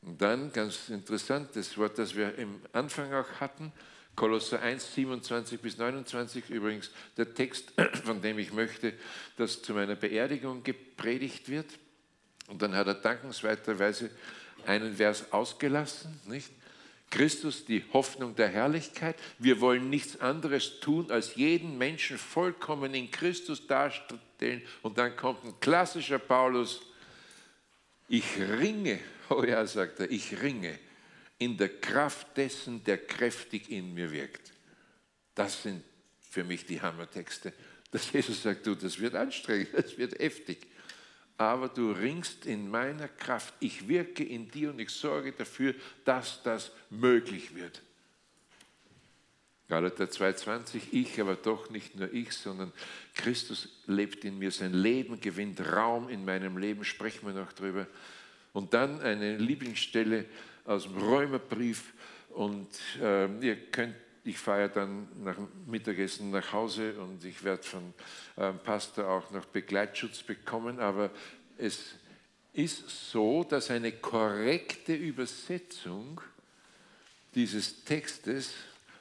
[0.00, 3.70] Und dann, ganz interessant, das Wort, das wir im Anfang auch hatten,
[4.18, 7.72] Kolosser 1, 27 bis 29 übrigens der Text,
[8.04, 8.92] von dem ich möchte,
[9.36, 11.66] dass zu meiner Beerdigung gepredigt wird.
[12.48, 14.10] Und dann hat er dankenswerterweise
[14.66, 16.50] einen Vers ausgelassen, nicht?
[17.10, 19.14] Christus, die Hoffnung der Herrlichkeit.
[19.38, 24.62] Wir wollen nichts anderes tun, als jeden Menschen vollkommen in Christus darstellen.
[24.82, 26.82] Und dann kommt ein klassischer Paulus,
[28.08, 28.98] Ich ringe,
[29.30, 30.76] oh ja, sagt er, ich ringe
[31.38, 34.52] in der Kraft dessen, der kräftig in mir wirkt.
[35.34, 35.82] Das sind
[36.18, 37.52] für mich die Hammertexte.
[37.90, 40.66] Dass Jesus sagt, du, das wird anstrengend, das wird heftig.
[41.36, 43.54] Aber du ringst in meiner Kraft.
[43.60, 45.74] Ich wirke in dir und ich sorge dafür,
[46.04, 47.80] dass das möglich wird.
[49.68, 52.72] Galater 2,20, ich, aber doch nicht nur ich, sondern
[53.14, 57.86] Christus lebt in mir, sein Leben gewinnt Raum in meinem Leben, sprechen wir noch drüber.
[58.54, 60.24] Und dann eine Lieblingsstelle
[60.68, 61.94] aus dem Römerbrief
[62.28, 62.68] und
[63.00, 67.94] äh, ihr könnt, ich fahre dann nach Mittagessen nach Hause und ich werde von
[68.36, 71.10] äh, Pastor auch noch Begleitschutz bekommen, aber
[71.56, 71.94] es
[72.52, 76.20] ist so, dass eine korrekte Übersetzung
[77.34, 78.52] dieses Textes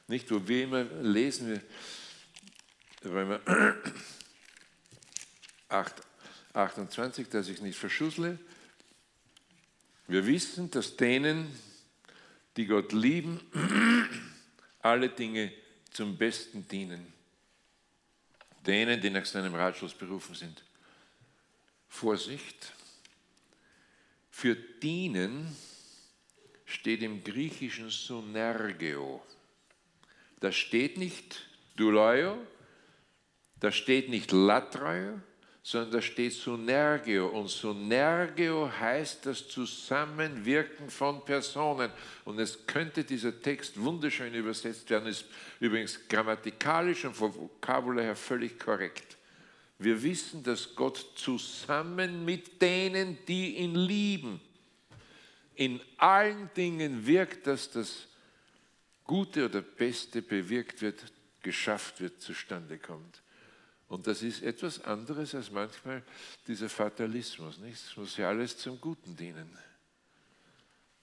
[0.07, 1.61] nicht, wo wir immer lesen,
[3.03, 3.41] Römer
[5.67, 5.95] 8,
[6.53, 8.39] 28, dass ich nicht verschussle.
[10.07, 11.53] Wir wissen, dass denen,
[12.55, 13.39] die Gott lieben,
[14.79, 15.51] alle Dinge
[15.91, 17.13] zum Besten dienen.
[18.65, 20.63] Denen, die nach seinem Ratschluss berufen sind.
[21.89, 22.73] Vorsicht.
[24.29, 25.55] Für dienen
[26.65, 29.23] steht im Griechischen Sonergeo.
[30.39, 32.37] Da steht nicht Duleio,
[33.59, 35.19] da steht nicht Latraio,
[35.67, 37.27] sondern da steht Synergio.
[37.27, 41.91] Und Synergio heißt das Zusammenwirken von Personen.
[42.23, 45.25] Und es könnte dieser Text wunderschön übersetzt werden, ist
[45.59, 49.17] übrigens grammatikalisch und vom Vokabular her völlig korrekt.
[49.77, 54.39] Wir wissen, dass Gott zusammen mit denen, die ihn lieben,
[55.55, 58.07] in allen Dingen wirkt, dass das
[59.03, 61.03] Gute oder Beste bewirkt wird,
[61.41, 63.21] geschafft wird, zustande kommt.
[63.87, 66.03] Und das ist etwas anderes als manchmal
[66.45, 67.57] dieser Fatalismus.
[67.59, 67.81] Nicht?
[67.81, 69.49] Es muss ja alles zum Guten dienen.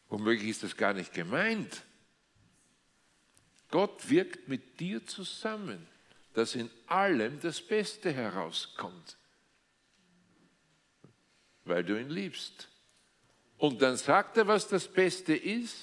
[0.08, 1.82] Womöglich ist das gar nicht gemeint.
[3.70, 5.86] Gott wirkt mit dir zusammen,
[6.34, 9.16] dass in allem das Beste herauskommt,
[11.64, 12.68] weil du ihn liebst.
[13.56, 15.76] Und dann sagt er, was das Beste ist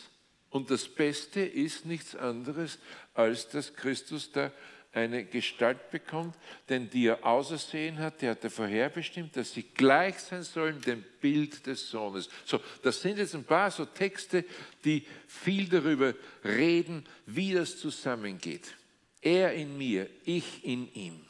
[0.50, 2.78] und das Beste ist nichts anderes,
[3.14, 4.52] als dass Christus da
[4.94, 6.36] eine Gestalt bekommt,
[6.68, 11.04] denn die er ausersehen hat, der hat er vorherbestimmt, dass sie gleich sein sollen dem
[11.22, 12.30] Bild des Sohnes.
[12.46, 14.44] So, das sind jetzt ein paar so Texte,
[14.84, 16.14] die viel darüber
[16.44, 18.76] reden, wie das zusammengeht.
[19.22, 21.26] Er in mir, ich in ihm.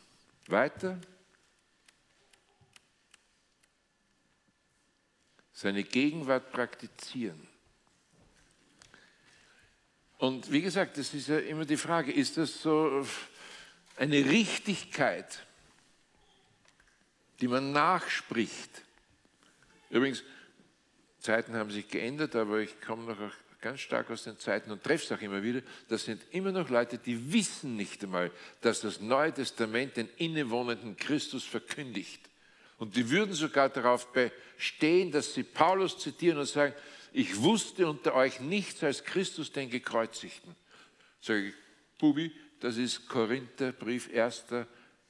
[0.48, 1.00] Weiter.
[5.54, 7.48] Seine Gegenwart praktizieren.
[10.18, 13.06] Und wie gesagt, das ist ja immer die Frage, ist das so
[14.02, 15.46] eine Richtigkeit,
[17.40, 18.82] die man nachspricht?
[19.92, 20.24] Übrigens,
[21.20, 23.32] Zeiten haben sich geändert, aber ich komme noch
[23.62, 25.62] ganz stark aus den Zeiten und treffe es auch immer wieder.
[25.88, 28.32] Das sind immer noch Leute, die wissen nicht einmal,
[28.62, 32.28] dass das Neue Testament den innewohnenden Christus verkündigt.
[32.80, 36.74] Und die würden sogar darauf bestehen, dass sie Paulus zitieren und sagen,
[37.14, 40.56] ich wusste unter euch nichts als Christus den Gekreuzigten.
[41.22, 41.54] Sage ich,
[42.00, 42.32] Bubi,
[42.62, 44.46] das ist Korintherbrief 1.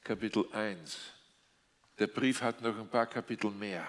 [0.03, 0.97] Kapitel 1.
[1.99, 3.85] Der Brief hat noch ein paar Kapitel mehr.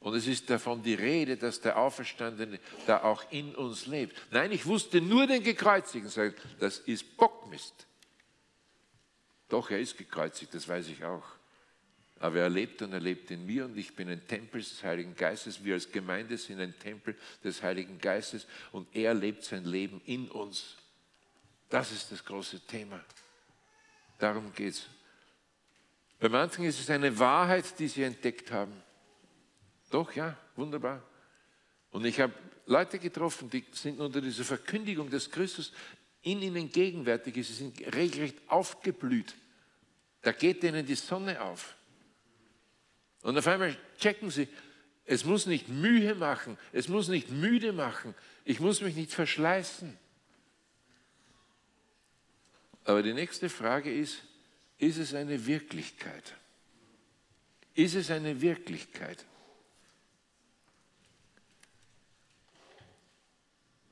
[0.00, 4.14] Und es ist davon die Rede, dass der Auferstandene da auch in uns lebt.
[4.30, 6.34] Nein, ich wusste nur den Gekreuzigten.
[6.58, 7.86] Das ist Bockmist.
[9.48, 11.24] Doch, er ist gekreuzigt, das weiß ich auch.
[12.18, 15.14] Aber er lebt und er lebt in mir und ich bin ein Tempel des Heiligen
[15.14, 15.62] Geistes.
[15.64, 20.28] Wir als Gemeinde sind ein Tempel des Heiligen Geistes und er lebt sein Leben in
[20.30, 20.76] uns.
[21.68, 23.04] Das ist das große Thema.
[24.18, 24.86] Darum geht es.
[26.18, 28.72] Bei manchen ist es eine Wahrheit, die sie entdeckt haben.
[29.90, 31.02] Doch, ja, wunderbar.
[31.90, 32.32] Und ich habe
[32.66, 35.72] Leute getroffen, die sind unter dieser Verkündigung, dass Christus
[36.22, 37.34] in ihnen gegenwärtig.
[37.34, 39.34] Sie sind regelrecht aufgeblüht.
[40.22, 41.76] Da geht ihnen die Sonne auf.
[43.22, 44.48] Und auf einmal checken sie,
[45.04, 48.14] es muss nicht Mühe machen, es muss nicht müde machen,
[48.44, 49.96] ich muss mich nicht verschleißen.
[52.86, 54.22] Aber die nächste Frage ist,
[54.78, 56.34] ist es eine Wirklichkeit?
[57.74, 59.24] Ist es eine Wirklichkeit?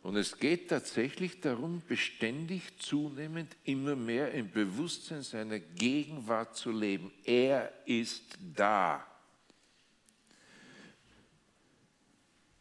[0.02, 7.10] Und es geht tatsächlich darum, beständig, zunehmend, immer mehr im Bewusstsein seiner Gegenwart zu leben.
[7.24, 9.04] Er ist da.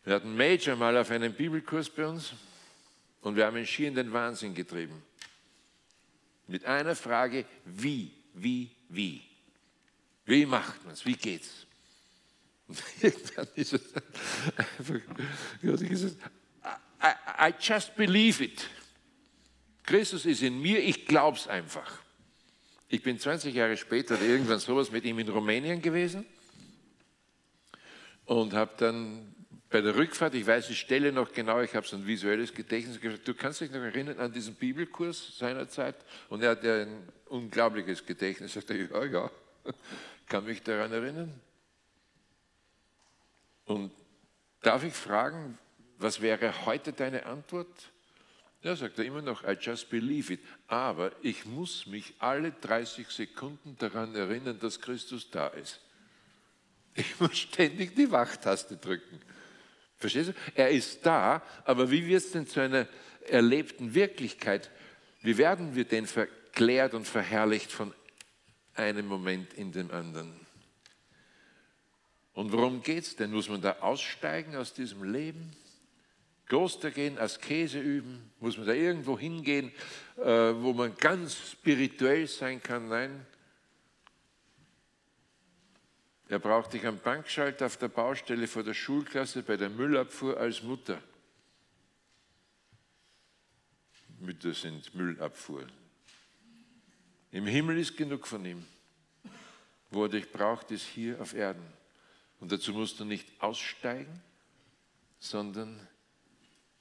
[0.04, 2.34] Wir hatten Major mal auf einem Bibelkurs bei uns
[3.22, 5.04] und wir haben ihn schier in den Wahnsinn getrieben.
[6.48, 9.22] Mit einer Frage, wie, wie, wie?
[10.26, 11.06] Wie macht man es?
[11.06, 11.66] Wie geht's?
[13.02, 13.82] irgendwann ist es
[14.58, 15.02] einfach,
[17.02, 18.68] I, I just believe it.
[19.84, 22.02] Christus ist in mir, ich glaube es einfach.
[22.88, 26.26] Ich bin 20 Jahre später irgendwann sowas mit ihm in Rumänien gewesen
[28.26, 29.33] und habe dann
[29.74, 33.02] bei der Rückfahrt, ich weiß die Stelle noch genau, ich habe so ein visuelles Gedächtnis
[33.02, 35.96] gesagt, du kannst dich noch erinnern an diesen Bibelkurs seinerzeit?
[36.30, 38.54] Und er hat ja ein unglaubliches Gedächtnis.
[38.54, 39.32] Sagt er, ja, ja,
[40.28, 41.34] kann mich daran erinnern.
[43.66, 43.92] Und
[44.62, 45.58] darf ich fragen,
[45.98, 47.92] was wäre heute deine Antwort?
[48.62, 50.40] Ja, sagt er immer noch, I just believe it.
[50.68, 55.80] Aber ich muss mich alle 30 Sekunden daran erinnern, dass Christus da ist.
[56.94, 59.20] Ich muss ständig die Wachtaste drücken.
[60.04, 60.34] Verstehst du?
[60.56, 62.90] Er ist da, aber wie wird es denn zu einer
[63.26, 64.70] erlebten Wirklichkeit?
[65.22, 67.94] Wie werden wir denn verklärt und verherrlicht von
[68.74, 70.34] einem Moment in den anderen?
[72.34, 73.32] Und worum geht es denn?
[73.32, 75.52] Muss man da aussteigen aus diesem Leben?
[76.48, 78.30] Kloster gehen, Askese üben?
[78.42, 79.72] Muss man da irgendwo hingehen,
[80.18, 82.90] äh, wo man ganz spirituell sein kann?
[82.90, 83.26] Nein.
[86.34, 90.64] Er braucht dich am Bankschalter auf der Baustelle vor der Schulklasse bei der Müllabfuhr als
[90.64, 91.00] Mutter.
[94.20, 95.68] Mütter sind Müllabfuhr.
[97.30, 98.66] Im Himmel ist genug von ihm.
[99.92, 101.72] Wo er dich braucht, ist hier auf Erden.
[102.40, 104.20] Und dazu musst du nicht aussteigen,
[105.20, 105.88] sondern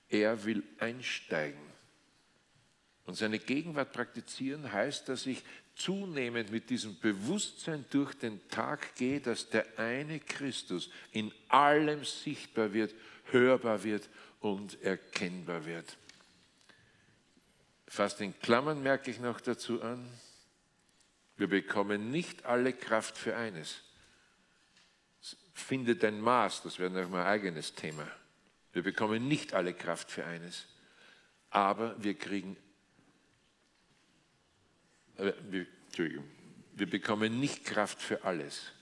[0.09, 1.61] er will einsteigen.
[3.05, 5.45] Und seine Gegenwart praktizieren heißt, dass ich
[5.75, 12.73] zunehmend mit diesem Bewusstsein durch den Tag gehe, dass der eine Christus in allem sichtbar
[12.73, 12.95] wird,
[13.31, 14.09] hörbar wird
[14.41, 15.97] und erkennbar wird.
[17.87, 20.09] Fast in Klammern merke ich noch dazu an,
[21.37, 23.83] wir bekommen nicht alle Kraft für eines.
[25.55, 28.07] Findet ein Maß, das wäre noch mal ein eigenes Thema.
[28.73, 30.67] Wir bekommen nicht alle Kraft für eines,
[31.51, 32.57] aber wir kriegen,
[35.17, 36.25] äh, wir, Entschuldigung,
[36.75, 38.73] wir bekommen nicht Kraft für alles.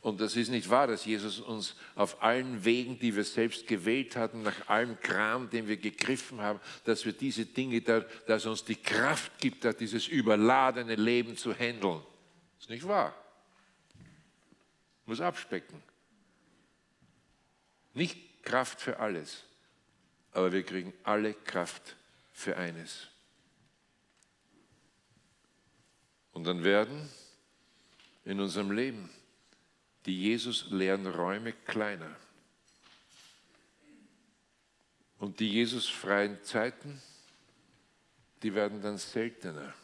[0.00, 4.16] Und das ist nicht wahr, dass Jesus uns auf allen Wegen, die wir selbst gewählt
[4.16, 8.64] hatten, nach allem Kram, den wir gegriffen haben, dass wir diese Dinge, da, dass uns
[8.64, 12.00] die Kraft gibt, dieses überladene Leben zu handeln.
[12.54, 13.14] Das ist nicht wahr.
[15.04, 15.82] Muss abspecken.
[17.92, 19.42] Nicht Kraft für alles,
[20.32, 21.96] aber wir kriegen alle Kraft
[22.32, 23.08] für eines.
[26.38, 27.10] Und dann werden
[28.24, 29.10] in unserem Leben
[30.06, 32.14] die Jesus leeren Räume kleiner.
[35.18, 37.02] Und die Jesus freien Zeiten,
[38.44, 39.74] die werden dann seltener.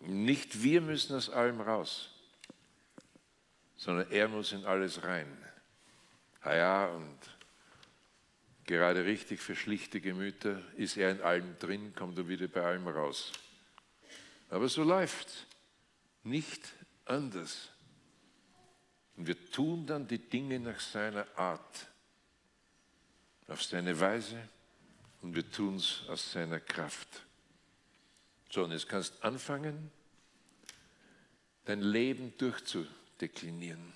[0.00, 2.10] Nicht wir müssen aus allem raus
[3.76, 5.28] sondern er muss in alles rein.
[6.40, 7.16] Ah ja, und
[8.68, 12.86] gerade richtig für schlichte Gemüter ist er in allem drin, kommt er wieder bei allem
[12.86, 13.32] raus.
[14.50, 15.46] Aber so läuft
[16.22, 16.62] nicht
[17.04, 17.70] anders.
[19.16, 21.88] Und wir tun dann die Dinge nach seiner Art,
[23.48, 24.40] auf seine Weise
[25.22, 27.08] und wir tun es aus seiner Kraft.
[28.50, 29.90] So, und jetzt kannst anfangen,
[31.64, 33.92] dein Leben durchzuführen deklinieren.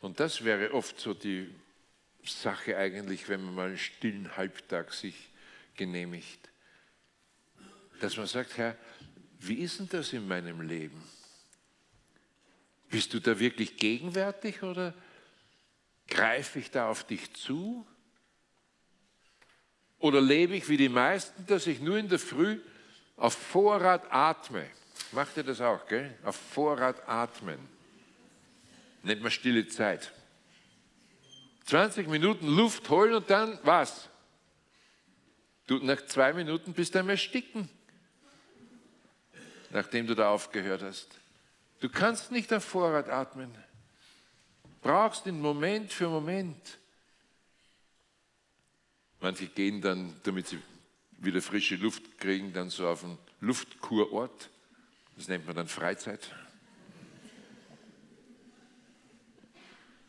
[0.00, 1.54] Und das wäre oft so die
[2.24, 5.30] Sache eigentlich, wenn man mal einen stillen Halbtag sich
[5.76, 6.48] genehmigt.
[8.00, 8.76] Dass man sagt, Herr,
[9.40, 11.02] wie ist denn das in meinem Leben?
[12.90, 14.94] Bist du da wirklich gegenwärtig oder
[16.08, 17.86] greife ich da auf dich zu?
[19.98, 22.60] Oder lebe ich wie die meisten, dass ich nur in der Früh
[23.16, 24.66] auf Vorrat atme?
[25.12, 26.16] Macht ihr das auch, gell?
[26.24, 27.58] Auf Vorrat atmen.
[29.02, 30.12] Nennt man stille Zeit.
[31.64, 34.08] 20 Minuten Luft holen und dann was?
[35.66, 37.68] Du, nach zwei Minuten bist du am Ersticken,
[39.70, 41.08] nachdem du da aufgehört hast.
[41.80, 43.50] Du kannst nicht auf Vorrat atmen.
[44.82, 46.78] Brauchst ihn Moment für Moment.
[49.20, 50.60] Manche gehen dann, damit sie
[51.18, 54.50] wieder frische Luft kriegen, dann so auf einen Luftkurort.
[55.16, 56.30] Das nennt man dann Freizeit.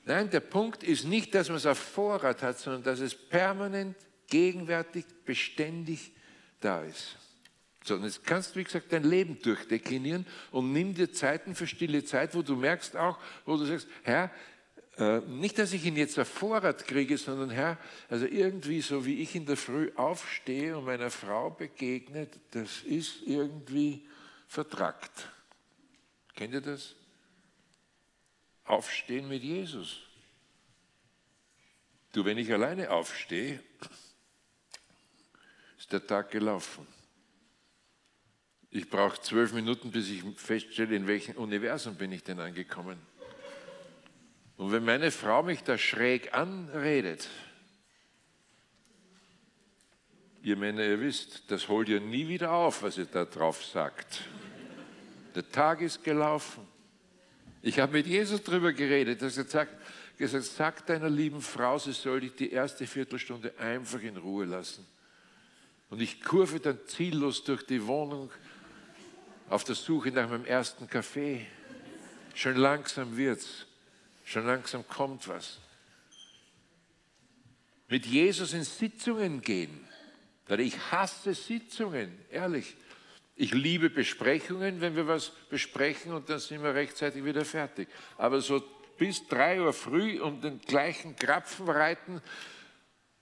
[0.05, 3.95] Nein, der Punkt ist nicht, dass man es auf Vorrat hat, sondern dass es permanent,
[4.27, 6.11] gegenwärtig, beständig
[6.59, 7.17] da ist.
[7.83, 12.03] Sondern jetzt kannst du, wie gesagt, dein Leben durchdeklinieren und nimm dir Zeiten für stille
[12.03, 14.31] Zeit, wo du merkst auch, wo du sagst, Herr,
[14.97, 17.77] äh, nicht, dass ich ihn jetzt auf Vorrat kriege, sondern Herr,
[18.07, 23.23] also irgendwie so wie ich in der Früh aufstehe und meiner Frau begegnet, das ist
[23.25, 24.07] irgendwie
[24.47, 25.29] vertrackt.
[26.35, 26.95] Kennt ihr das?
[28.65, 30.01] Aufstehen mit Jesus.
[32.11, 33.61] Du, wenn ich alleine aufstehe,
[35.77, 36.87] ist der Tag gelaufen.
[38.71, 42.97] Ich brauche zwölf Minuten, bis ich feststelle, in welchem Universum bin ich denn angekommen.
[44.57, 47.29] Und wenn meine Frau mich da schräg anredet,
[50.41, 54.21] ihr Männer, ihr wisst, das holt ihr nie wieder auf, was ihr da drauf sagt.
[55.35, 56.74] Der Tag ist gelaufen.
[57.65, 59.73] Ich habe mit Jesus darüber geredet, er gesagt,
[60.19, 64.85] gesagt, sag deiner lieben Frau, sie soll dich die erste Viertelstunde einfach in Ruhe lassen.
[65.89, 68.29] Und ich kurve dann ziellos durch die Wohnung
[69.49, 71.47] auf der Suche nach meinem ersten Kaffee.
[72.35, 73.65] Schon langsam wird's.
[74.25, 75.57] Schon langsam kommt was.
[77.89, 79.87] Mit Jesus in Sitzungen gehen.
[80.49, 82.75] Ich hasse Sitzungen, ehrlich.
[83.35, 87.89] Ich liebe Besprechungen, wenn wir was besprechen und dann sind wir rechtzeitig wieder fertig.
[88.17, 88.63] Aber so
[88.97, 92.21] bis drei Uhr früh und den gleichen Krapfen reiten,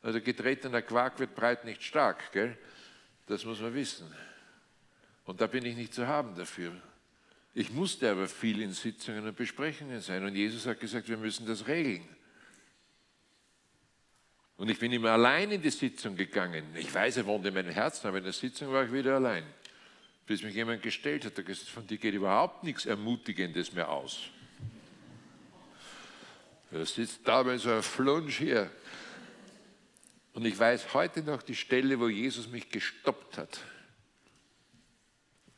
[0.04, 2.58] also getretener Quark wird breit nicht stark, gell?
[3.26, 4.14] Das muss man wissen.
[5.26, 6.74] Und da bin ich nicht zu haben dafür.
[7.56, 10.24] Ich musste aber viel in Sitzungen und Besprechungen sein.
[10.26, 12.08] Und Jesus hat gesagt, wir müssen das regeln.
[14.58, 16.66] Und ich bin immer allein in die Sitzung gegangen.
[16.76, 19.46] Ich weiß, er wohnt in meinem Herzen, aber in der Sitzung war ich wieder allein.
[20.26, 24.30] Bis mich jemand gestellt hat, der gesagt von dir geht überhaupt nichts Ermutigendes mehr aus.
[26.72, 28.72] Er sitzt da mit so einem Flunsch hier.
[30.34, 33.60] Und ich weiß heute noch die Stelle, wo Jesus mich gestoppt hat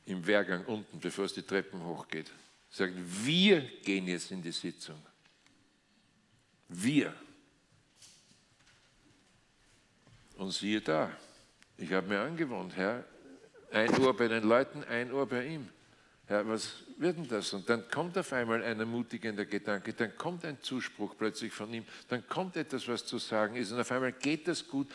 [0.05, 2.31] im Wehrgang unten, bevor es die Treppen hochgeht.
[2.69, 5.01] Sagen, wir gehen jetzt in die Sitzung.
[6.67, 7.13] Wir.
[10.35, 11.09] Und siehe da,
[11.77, 13.05] ich habe mir angewohnt, Herr,
[13.75, 15.67] ein Ohr bei den Leuten, ein Ohr bei ihm.
[16.27, 17.53] Herr, was wird denn das?
[17.53, 21.85] Und dann kommt auf einmal ein ermutigender Gedanke, dann kommt ein Zuspruch plötzlich von ihm,
[22.07, 24.87] dann kommt etwas, was zu sagen ist und auf einmal geht das gut.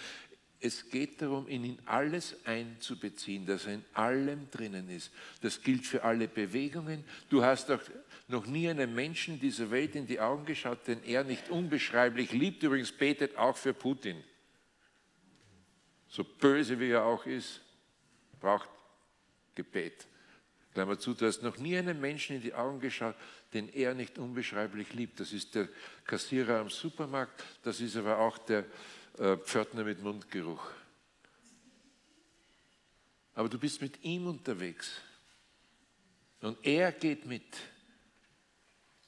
[0.62, 5.10] Es geht darum, ihn in alles einzubeziehen, dass er in allem drinnen ist.
[5.40, 7.04] Das gilt für alle Bewegungen.
[7.30, 7.80] Du hast doch
[8.28, 12.62] noch nie einem Menschen dieser Welt in die Augen geschaut, den er nicht unbeschreiblich liebt.
[12.62, 14.22] Übrigens betet auch für Putin.
[16.08, 17.62] So böse wie er auch ist,
[18.40, 18.68] braucht
[19.54, 20.06] Gebet.
[20.72, 23.16] Klammer zu, du hast noch nie einem Menschen in die Augen geschaut,
[23.52, 25.18] den er nicht unbeschreiblich liebt.
[25.18, 25.68] Das ist der
[26.04, 28.64] Kassierer am Supermarkt, das ist aber auch der
[29.18, 30.64] äh, Pförtner mit Mundgeruch.
[33.34, 35.00] Aber du bist mit ihm unterwegs.
[36.40, 37.56] Und er geht mit.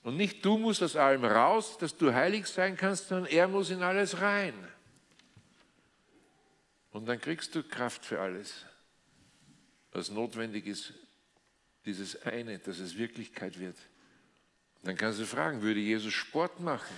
[0.02, 3.70] Und nicht du musst aus allem raus, dass du heilig sein kannst, sondern er muss
[3.70, 4.54] in alles rein.
[6.90, 8.66] Und dann kriegst du Kraft für alles,
[9.92, 10.92] was notwendig ist,
[11.84, 13.76] dieses eine, dass es Wirklichkeit wird.
[14.82, 16.94] Dann kannst du fragen, würde Jesus Sport machen?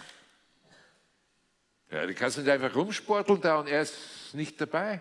[1.90, 5.00] Ja, du kannst nicht einfach rumsporteln da und er ist nicht dabei.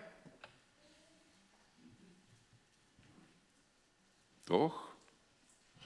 [4.46, 4.88] Doch,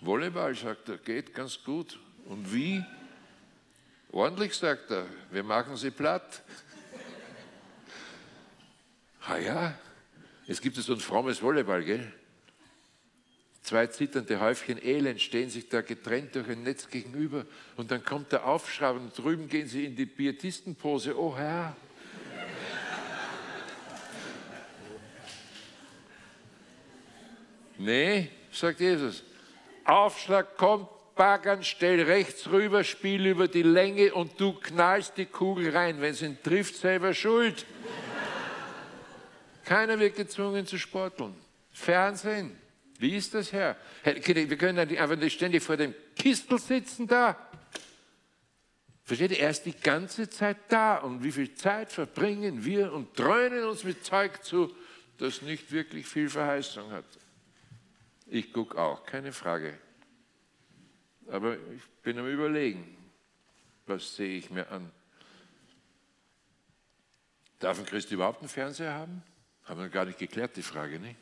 [0.01, 1.99] Volleyball, sagt er, geht ganz gut.
[2.25, 2.85] Und wie?
[4.11, 6.43] Ordentlich, sagt er, wir machen sie platt.
[9.27, 9.79] ah ja,
[10.49, 12.11] es gibt so ein frommes Volleyball, gell?
[13.63, 17.45] Zwei zitternde Häufchen Elend stehen sich da getrennt durch ein Netz gegenüber
[17.77, 21.19] und dann kommt der Aufschrei und drüben gehen sie in die Pietistenpose.
[21.19, 21.77] Oh Herr!
[27.77, 29.23] nee, sagt Jesus.
[29.85, 35.77] Aufschlag kommt, baggern, stell rechts rüber, spiel über die Länge und du knallst die Kugel
[35.77, 36.01] rein.
[36.01, 37.67] Wenn es ihn trifft, selber schuld.
[39.69, 41.35] Keiner wird gezwungen zu sporteln.
[41.73, 42.57] Fernsehen.
[42.99, 43.77] Wie ist das, Herr?
[44.03, 47.37] Wir können einfach nicht ständig vor dem Kistel sitzen da.
[49.05, 49.41] Versteht ihr?
[49.41, 50.97] Er ist die ganze Zeit da.
[50.97, 54.75] Und wie viel Zeit verbringen wir und dröhnen uns mit Zeug zu,
[55.19, 57.05] das nicht wirklich viel Verheißung hat.
[58.27, 59.79] Ich gucke auch, keine Frage.
[61.31, 62.97] Aber ich bin am Überlegen,
[63.85, 64.91] was sehe ich mir an.
[67.59, 69.23] Darf ein Christ überhaupt einen Fernseher haben?
[69.69, 71.17] Haben wir gar nicht geklärt, die Frage, nicht?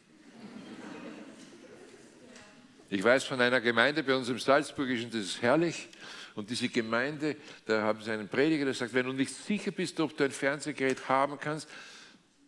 [2.89, 5.89] Ich weiß von einer Gemeinde bei uns im Salzburgischen, das ist herrlich.
[6.37, 7.35] Und diese Gemeinde,
[7.65, 10.31] da haben sie einen Prediger, der sagt, wenn du nicht sicher bist, ob du ein
[10.31, 11.69] Fernsehgerät haben kannst,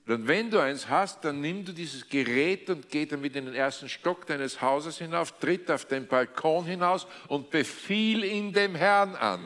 [0.07, 3.55] dann wenn du eins hast, dann nimm du dieses Gerät und geh damit in den
[3.55, 9.17] ersten Stock deines Hauses hinauf, tritt auf den Balkon hinaus und befiehl ihn dem Herrn
[9.17, 9.41] an.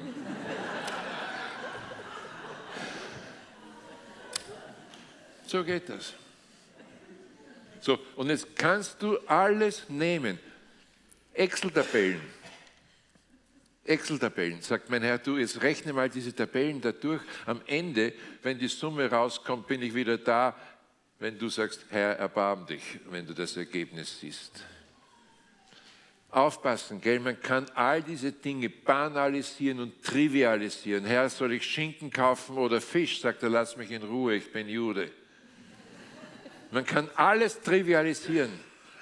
[5.47, 6.15] so geht das.
[7.83, 10.39] So, und jetzt kannst du alles nehmen.
[11.35, 12.21] Excel-Tabellen.
[13.85, 14.63] Excel-Tabellen.
[14.63, 17.21] Sagt mein Herr, du, jetzt rechne mal diese Tabellen da durch.
[17.45, 18.13] Am Ende,
[18.43, 20.57] wenn die Summe rauskommt, bin ich wieder da,
[21.19, 24.65] wenn du sagst, Herr, erbarm dich, wenn du das Ergebnis siehst.
[26.31, 27.19] Aufpassen, gell?
[27.19, 31.05] man kann all diese Dinge banalisieren und trivialisieren.
[31.05, 33.21] Herr, soll ich Schinken kaufen oder Fisch?
[33.21, 35.11] Sagt er, lass mich in Ruhe, ich bin Jude.
[36.73, 38.51] Man kann alles trivialisieren.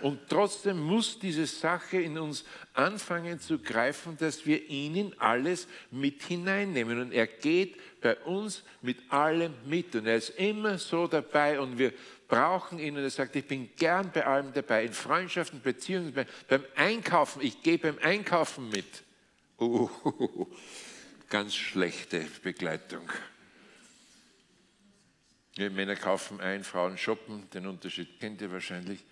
[0.00, 5.68] Und trotzdem muss diese Sache in uns anfangen zu greifen, dass wir ihn in alles
[5.90, 7.00] mit hineinnehmen.
[7.00, 9.94] Und er geht bei uns mit allem mit.
[9.94, 11.60] Und er ist immer so dabei.
[11.60, 11.92] Und wir
[12.26, 12.96] brauchen ihn.
[12.96, 14.86] Und er sagt, ich bin gern bei allem dabei.
[14.86, 16.12] In Freundschaften, Beziehungen,
[16.48, 17.40] beim Einkaufen.
[17.42, 19.04] Ich gehe beim Einkaufen mit.
[19.60, 19.88] Uh,
[21.28, 23.08] ganz schlechte Begleitung.
[25.56, 27.48] Wir Männer kaufen ein, Frauen shoppen.
[27.50, 29.04] Den Unterschied kennt ihr wahrscheinlich.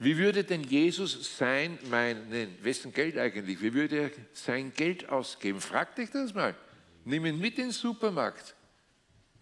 [0.00, 5.60] Wie würde denn Jesus sein, meinen, wessen Geld eigentlich, wie würde er sein Geld ausgeben?
[5.60, 6.54] Frag dich das mal.
[7.04, 8.54] Nimm ihn mit in den Supermarkt.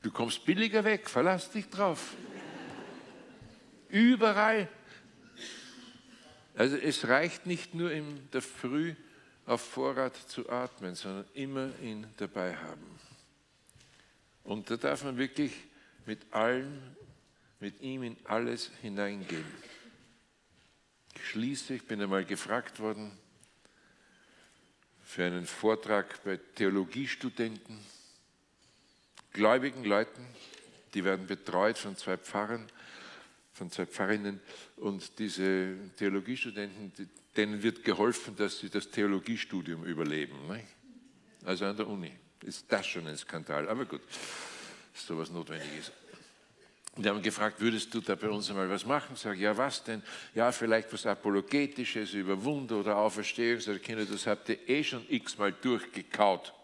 [0.03, 2.15] Du kommst billiger weg, verlass dich drauf.
[3.89, 4.69] Überall.
[6.55, 8.95] Also es reicht nicht nur in der Früh
[9.45, 12.99] auf Vorrat zu atmen, sondern immer ihn dabei haben.
[14.43, 15.53] Und da darf man wirklich
[16.07, 16.81] mit allem,
[17.61, 19.45] mit ihm in alles hineingehen.
[21.15, 23.13] Ich schließe, ich bin einmal gefragt worden
[25.03, 27.79] für einen Vortrag bei Theologiestudenten,
[29.33, 30.27] gläubigen Leuten,
[30.95, 32.67] die werden betreut von zwei Pfarrern,
[33.53, 34.41] von zwei Pfarrinnen
[34.77, 36.93] und diese Theologiestudenten,
[37.37, 40.37] denen wird geholfen, dass sie das Theologiestudium überleben.
[41.45, 42.13] Also an der Uni.
[42.43, 44.03] Ist das schon ein Skandal, aber gut,
[44.97, 45.93] dass sowas notwendig ist.
[46.97, 49.15] Die haben gefragt, würdest du da bei uns einmal was machen?
[49.17, 50.03] Sag, ja, was denn?
[50.35, 53.61] Ja, vielleicht was Apologetisches über Wunder oder Auferstehung.
[53.61, 56.55] Sag, Kinder, das habt ihr eh schon x-mal durchgekaut.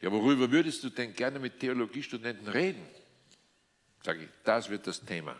[0.00, 2.84] Ja, worüber würdest du denn gerne mit Theologiestudenten reden?
[4.04, 5.38] Sag ich, das wird das Thema.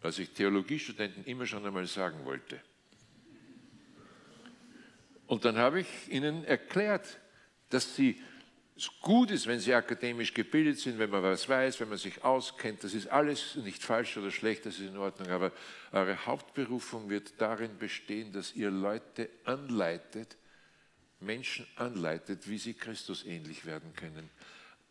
[0.00, 2.60] Was ich Theologiestudenten immer schon einmal sagen wollte.
[5.28, 7.18] Und dann habe ich ihnen erklärt,
[7.70, 8.20] dass sie
[8.78, 12.22] es gut ist, wenn Sie akademisch gebildet sind, wenn man was weiß, wenn man sich
[12.22, 12.84] auskennt.
[12.84, 15.28] Das ist alles nicht falsch oder schlecht, das ist in Ordnung.
[15.30, 15.50] Aber
[15.90, 20.36] eure Hauptberufung wird darin bestehen, dass ihr Leute anleitet,
[21.18, 24.30] Menschen anleitet, wie sie Christus ähnlich werden können.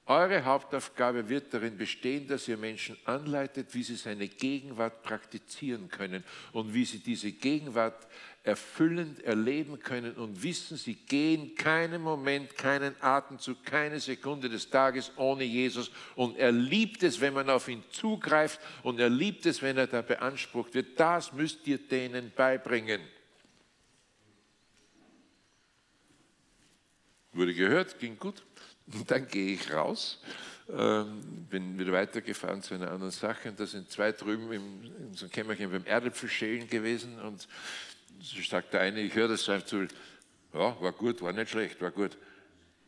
[0.05, 6.23] Eure Hauptaufgabe wird darin bestehen, dass ihr Menschen anleitet, wie sie seine Gegenwart praktizieren können
[6.51, 8.07] und wie sie diese Gegenwart
[8.47, 15.11] erfüllend erleben können und wissen, sie gehen keinen Moment, keinen Atemzug, keine Sekunde des Tages
[15.17, 15.91] ohne Jesus.
[16.15, 19.87] Und er liebt es, wenn man auf ihn zugreift und er liebt es, wenn er
[19.87, 20.97] da beansprucht wird.
[20.97, 23.01] Das müsst ihr denen beibringen.
[27.33, 28.43] Wurde gehört, ging gut.
[28.93, 30.21] Und dann gehe ich raus,
[30.69, 33.49] ähm, bin wieder weitergefahren zu einer anderen Sache.
[33.49, 37.19] Und da sind zwei drüben im, in so einem Kämmerchen beim Erdäpfelschälen gewesen.
[37.19, 37.47] Und
[38.19, 39.83] so sagt der eine, ich höre das einfach zu,
[40.53, 42.17] ja, war gut, war nicht schlecht, war gut.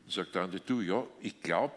[0.04, 1.74] Und sagt der andere, du, ja, ich glaube,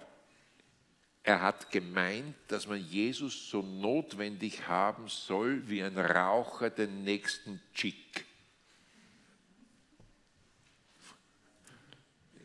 [1.22, 7.60] er hat gemeint, dass man Jesus so notwendig haben soll wie ein Raucher den nächsten
[7.74, 8.26] Chick.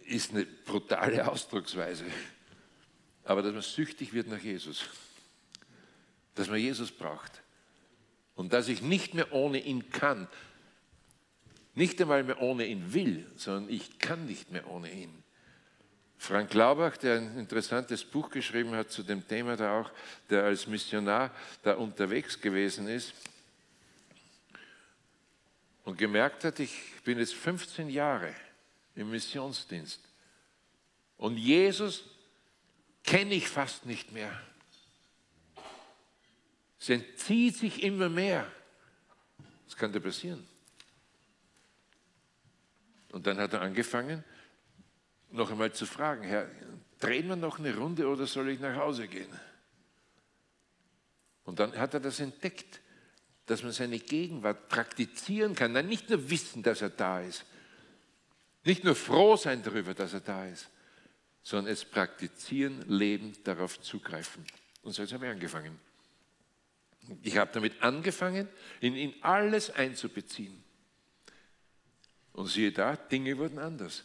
[0.08, 2.06] ist eine brutale Ausdrucksweise.
[3.24, 4.86] Aber dass man süchtig wird nach Jesus.
[6.36, 7.44] Dass man Jesus braucht.
[8.36, 10.28] Und dass ich nicht mehr ohne ihn kann.
[11.78, 15.14] Nicht einmal mehr ohne ihn will, sondern ich kann nicht mehr ohne ihn.
[16.18, 19.92] Frank Laubach, der ein interessantes Buch geschrieben hat zu dem Thema da auch,
[20.28, 21.30] der als Missionar
[21.62, 23.14] da unterwegs gewesen ist
[25.84, 28.34] und gemerkt hat, ich bin jetzt 15 Jahre
[28.96, 30.02] im Missionsdienst.
[31.18, 32.06] Und Jesus
[33.04, 34.32] kenne ich fast nicht mehr.
[36.80, 38.52] Es entzieht sich immer mehr.
[39.68, 40.57] Was kann da passieren?
[43.12, 44.24] Und dann hat er angefangen,
[45.32, 46.50] noch einmal zu fragen, Herr,
[47.00, 49.30] drehen wir noch eine Runde oder soll ich nach Hause gehen?
[51.44, 52.82] Und dann hat er das entdeckt,
[53.46, 55.72] dass man seine Gegenwart praktizieren kann.
[55.72, 57.46] Nein, nicht nur wissen, dass er da ist,
[58.66, 60.70] nicht nur froh sein darüber, dass er da ist,
[61.42, 64.46] sondern es praktizieren, leben, darauf zugreifen.
[64.84, 65.80] Und so habe ich angefangen.
[67.24, 68.50] Ich habe damit angefangen,
[68.82, 70.62] ihn in alles einzubeziehen.
[72.38, 74.04] Und siehe da, Dinge wurden anders.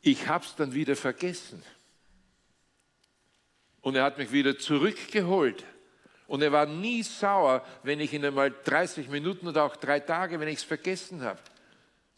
[0.00, 1.62] Ich habe es dann wieder vergessen.
[3.80, 5.64] Und er hat mich wieder zurückgeholt.
[6.26, 10.40] Und er war nie sauer, wenn ich ihn einmal 30 Minuten oder auch drei Tage,
[10.40, 11.38] wenn ich es vergessen habe.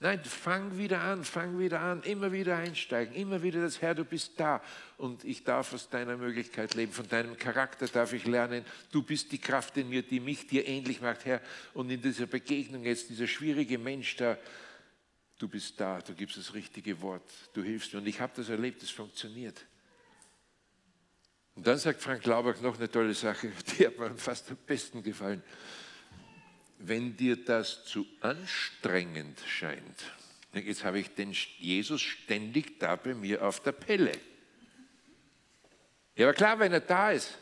[0.01, 4.07] Nein, fang wieder an, fang wieder an, immer wieder einsteigen, immer wieder das Herr, du
[4.07, 4.62] bist da
[4.97, 9.30] und ich darf aus deiner Möglichkeit leben, von deinem Charakter darf ich lernen, du bist
[9.30, 11.42] die Kraft in mir, die mich dir ähnlich macht, Herr.
[11.74, 14.38] Und in dieser Begegnung jetzt, dieser schwierige Mensch da,
[15.39, 18.01] du bist da, du gibst das richtige Wort, du hilfst mir.
[18.01, 19.64] Und ich habe das erlebt, es funktioniert.
[21.55, 25.03] Und dann sagt Frank Laubach noch eine tolle Sache, die hat mir fast am besten
[25.03, 25.43] gefallen
[26.87, 30.05] wenn dir das zu anstrengend scheint,
[30.53, 34.12] jetzt habe ich den Jesus ständig da bei mir auf der Pelle.
[36.16, 37.37] Ja, aber klar, wenn er da ist,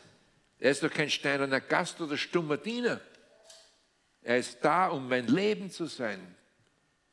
[0.59, 3.01] er ist doch kein steinerner Gast oder stummer Diener.
[4.21, 6.35] Er ist da, um mein Leben zu sein.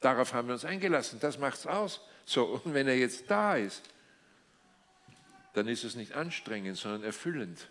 [0.00, 2.00] Darauf haben wir uns eingelassen, das macht es aus.
[2.24, 3.82] So, und wenn er jetzt da ist,
[5.52, 7.68] dann ist es nicht anstrengend, sondern erfüllend.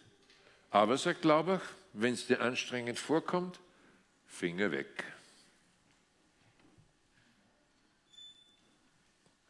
[0.70, 1.64] Aber, sagt Laubach,
[1.94, 3.60] wenn es dir anstrengend vorkommt,
[4.28, 5.04] Finger weg.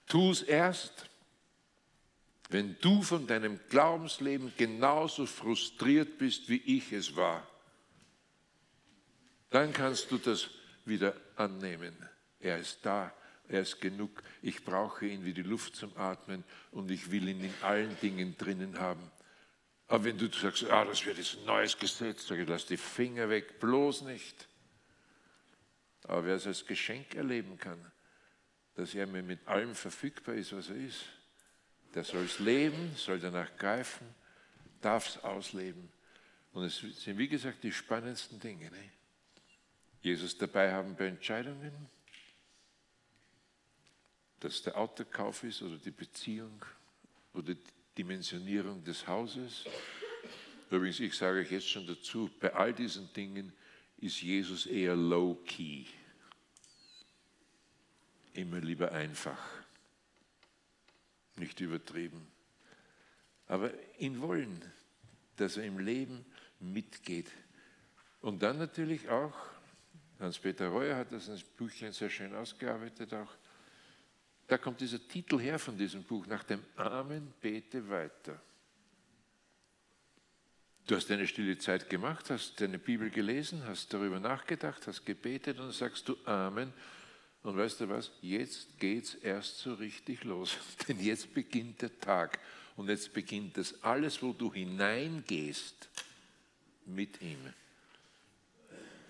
[0.08, 1.10] Tu es erst,
[2.50, 7.46] wenn du von deinem Glaubensleben genauso frustriert bist, wie ich es war.
[9.50, 10.50] Dann kannst du das
[10.86, 12.09] wieder annehmen.
[12.40, 13.14] Er ist da,
[13.48, 14.24] er ist genug.
[14.42, 18.38] Ich brauche ihn wie die Luft zum Atmen und ich will ihn in allen Dingen
[18.38, 19.12] drinnen haben.
[19.88, 22.78] Aber wenn du sagst, ah, das wird jetzt ein neues Gesetz, sage ich, lass die
[22.78, 24.48] Finger weg, bloß nicht.
[26.04, 27.80] Aber wer es als Geschenk erleben kann,
[28.76, 31.06] dass er mir mit allem verfügbar ist, was er ist,
[31.96, 34.08] der soll es leben, soll danach greifen,
[34.80, 35.92] darf es ausleben.
[36.54, 38.70] Und es sind, wie gesagt, die spannendsten Dinge.
[38.70, 38.92] Ne?
[40.02, 41.72] Jesus dabei haben bei Entscheidungen,
[44.40, 46.64] dass der Autokauf ist oder die Beziehung
[47.34, 47.62] oder die
[47.98, 49.66] Dimensionierung des Hauses.
[50.70, 53.52] Übrigens, ich sage euch jetzt schon dazu, bei all diesen Dingen
[53.98, 55.86] ist Jesus eher low-key.
[58.34, 59.40] Immer lieber einfach,
[61.36, 62.26] nicht übertrieben.
[63.48, 64.64] Aber ihn wollen,
[65.36, 66.26] dass er im Leben
[66.60, 67.32] mitgeht.
[68.22, 69.36] Und dann natürlich auch,
[70.20, 73.34] Hans-Peter Reuer hat das in Büchlein sehr schön ausgearbeitet auch,
[74.50, 78.42] da kommt dieser Titel her von diesem Buch, nach dem Amen bete weiter.
[80.88, 85.60] Du hast eine stille Zeit gemacht, hast deine Bibel gelesen, hast darüber nachgedacht, hast gebetet
[85.60, 86.74] und sagst du Amen.
[87.44, 88.12] Und weißt du was?
[88.22, 90.58] Jetzt geht es erst so richtig los.
[90.88, 92.40] Denn jetzt beginnt der Tag.
[92.76, 95.90] Und jetzt beginnt das alles, wo du hineingehst,
[96.88, 97.54] mit ihm.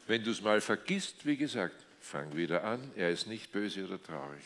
[0.06, 2.92] Wenn du es mal vergisst, wie gesagt, fang wieder an.
[2.98, 4.44] Er ist nicht böse oder traurig.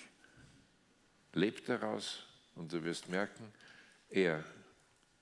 [1.33, 2.23] Leb daraus
[2.55, 3.51] und du wirst merken,
[4.09, 4.43] er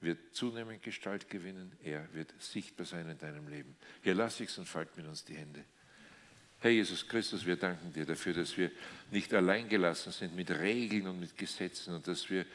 [0.02, 3.76] wird zunehmend Gestalt gewinnen, er wird sichtbar sein in deinem Leben.
[4.04, 5.64] Hier lass ich's und falt mit uns die Hände.
[6.60, 8.72] Herr Jesus Christus, wir danken dir dafür, dass wir
[9.10, 12.46] nicht allein gelassen sind mit Regeln und mit Gesetzen und dass wir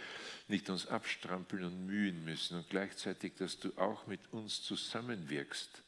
[0.46, 5.82] nicht uns abstrampeln und mühen müssen und gleichzeitig, dass du auch mit uns zusammenwirkst.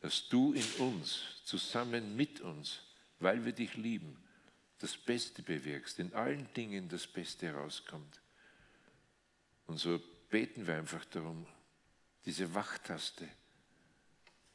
[0.00, 2.80] Dass du in uns, zusammen mit uns,
[3.18, 4.16] weil wir dich lieben,
[4.84, 8.20] das Beste bewirkst, in allen Dingen das Beste herauskommt.
[9.66, 11.46] Und so beten wir einfach darum,
[12.26, 13.26] diese Wachtaste,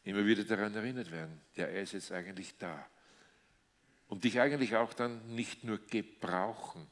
[0.04, 2.88] immer wieder daran erinnert werden, ja, er ist jetzt eigentlich da.
[4.08, 6.86] Und dich eigentlich auch dann nicht nur gebrauchen,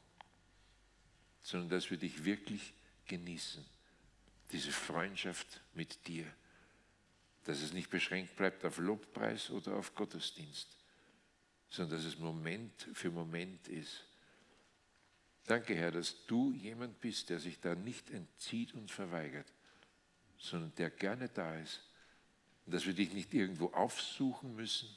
[1.40, 2.74] sondern dass wir dich wirklich
[3.06, 3.64] genießen.
[4.50, 6.26] Diese Freundschaft mit dir.
[7.44, 10.77] Dass es nicht beschränkt bleibt auf Lobpreis oder auf Gottesdienst,
[11.70, 14.04] sondern dass es Moment für Moment ist
[15.48, 19.50] Danke, Herr, dass du jemand bist, der sich da nicht entzieht und verweigert,
[20.36, 21.80] sondern der gerne da ist.
[22.66, 24.94] Und dass wir dich nicht irgendwo aufsuchen müssen,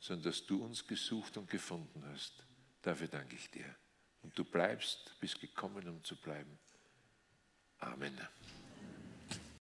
[0.00, 2.46] sondern dass du uns gesucht und gefunden hast.
[2.80, 3.76] Dafür danke ich dir.
[4.22, 6.58] Und du bleibst, bist gekommen, um zu bleiben.
[7.80, 8.18] Amen.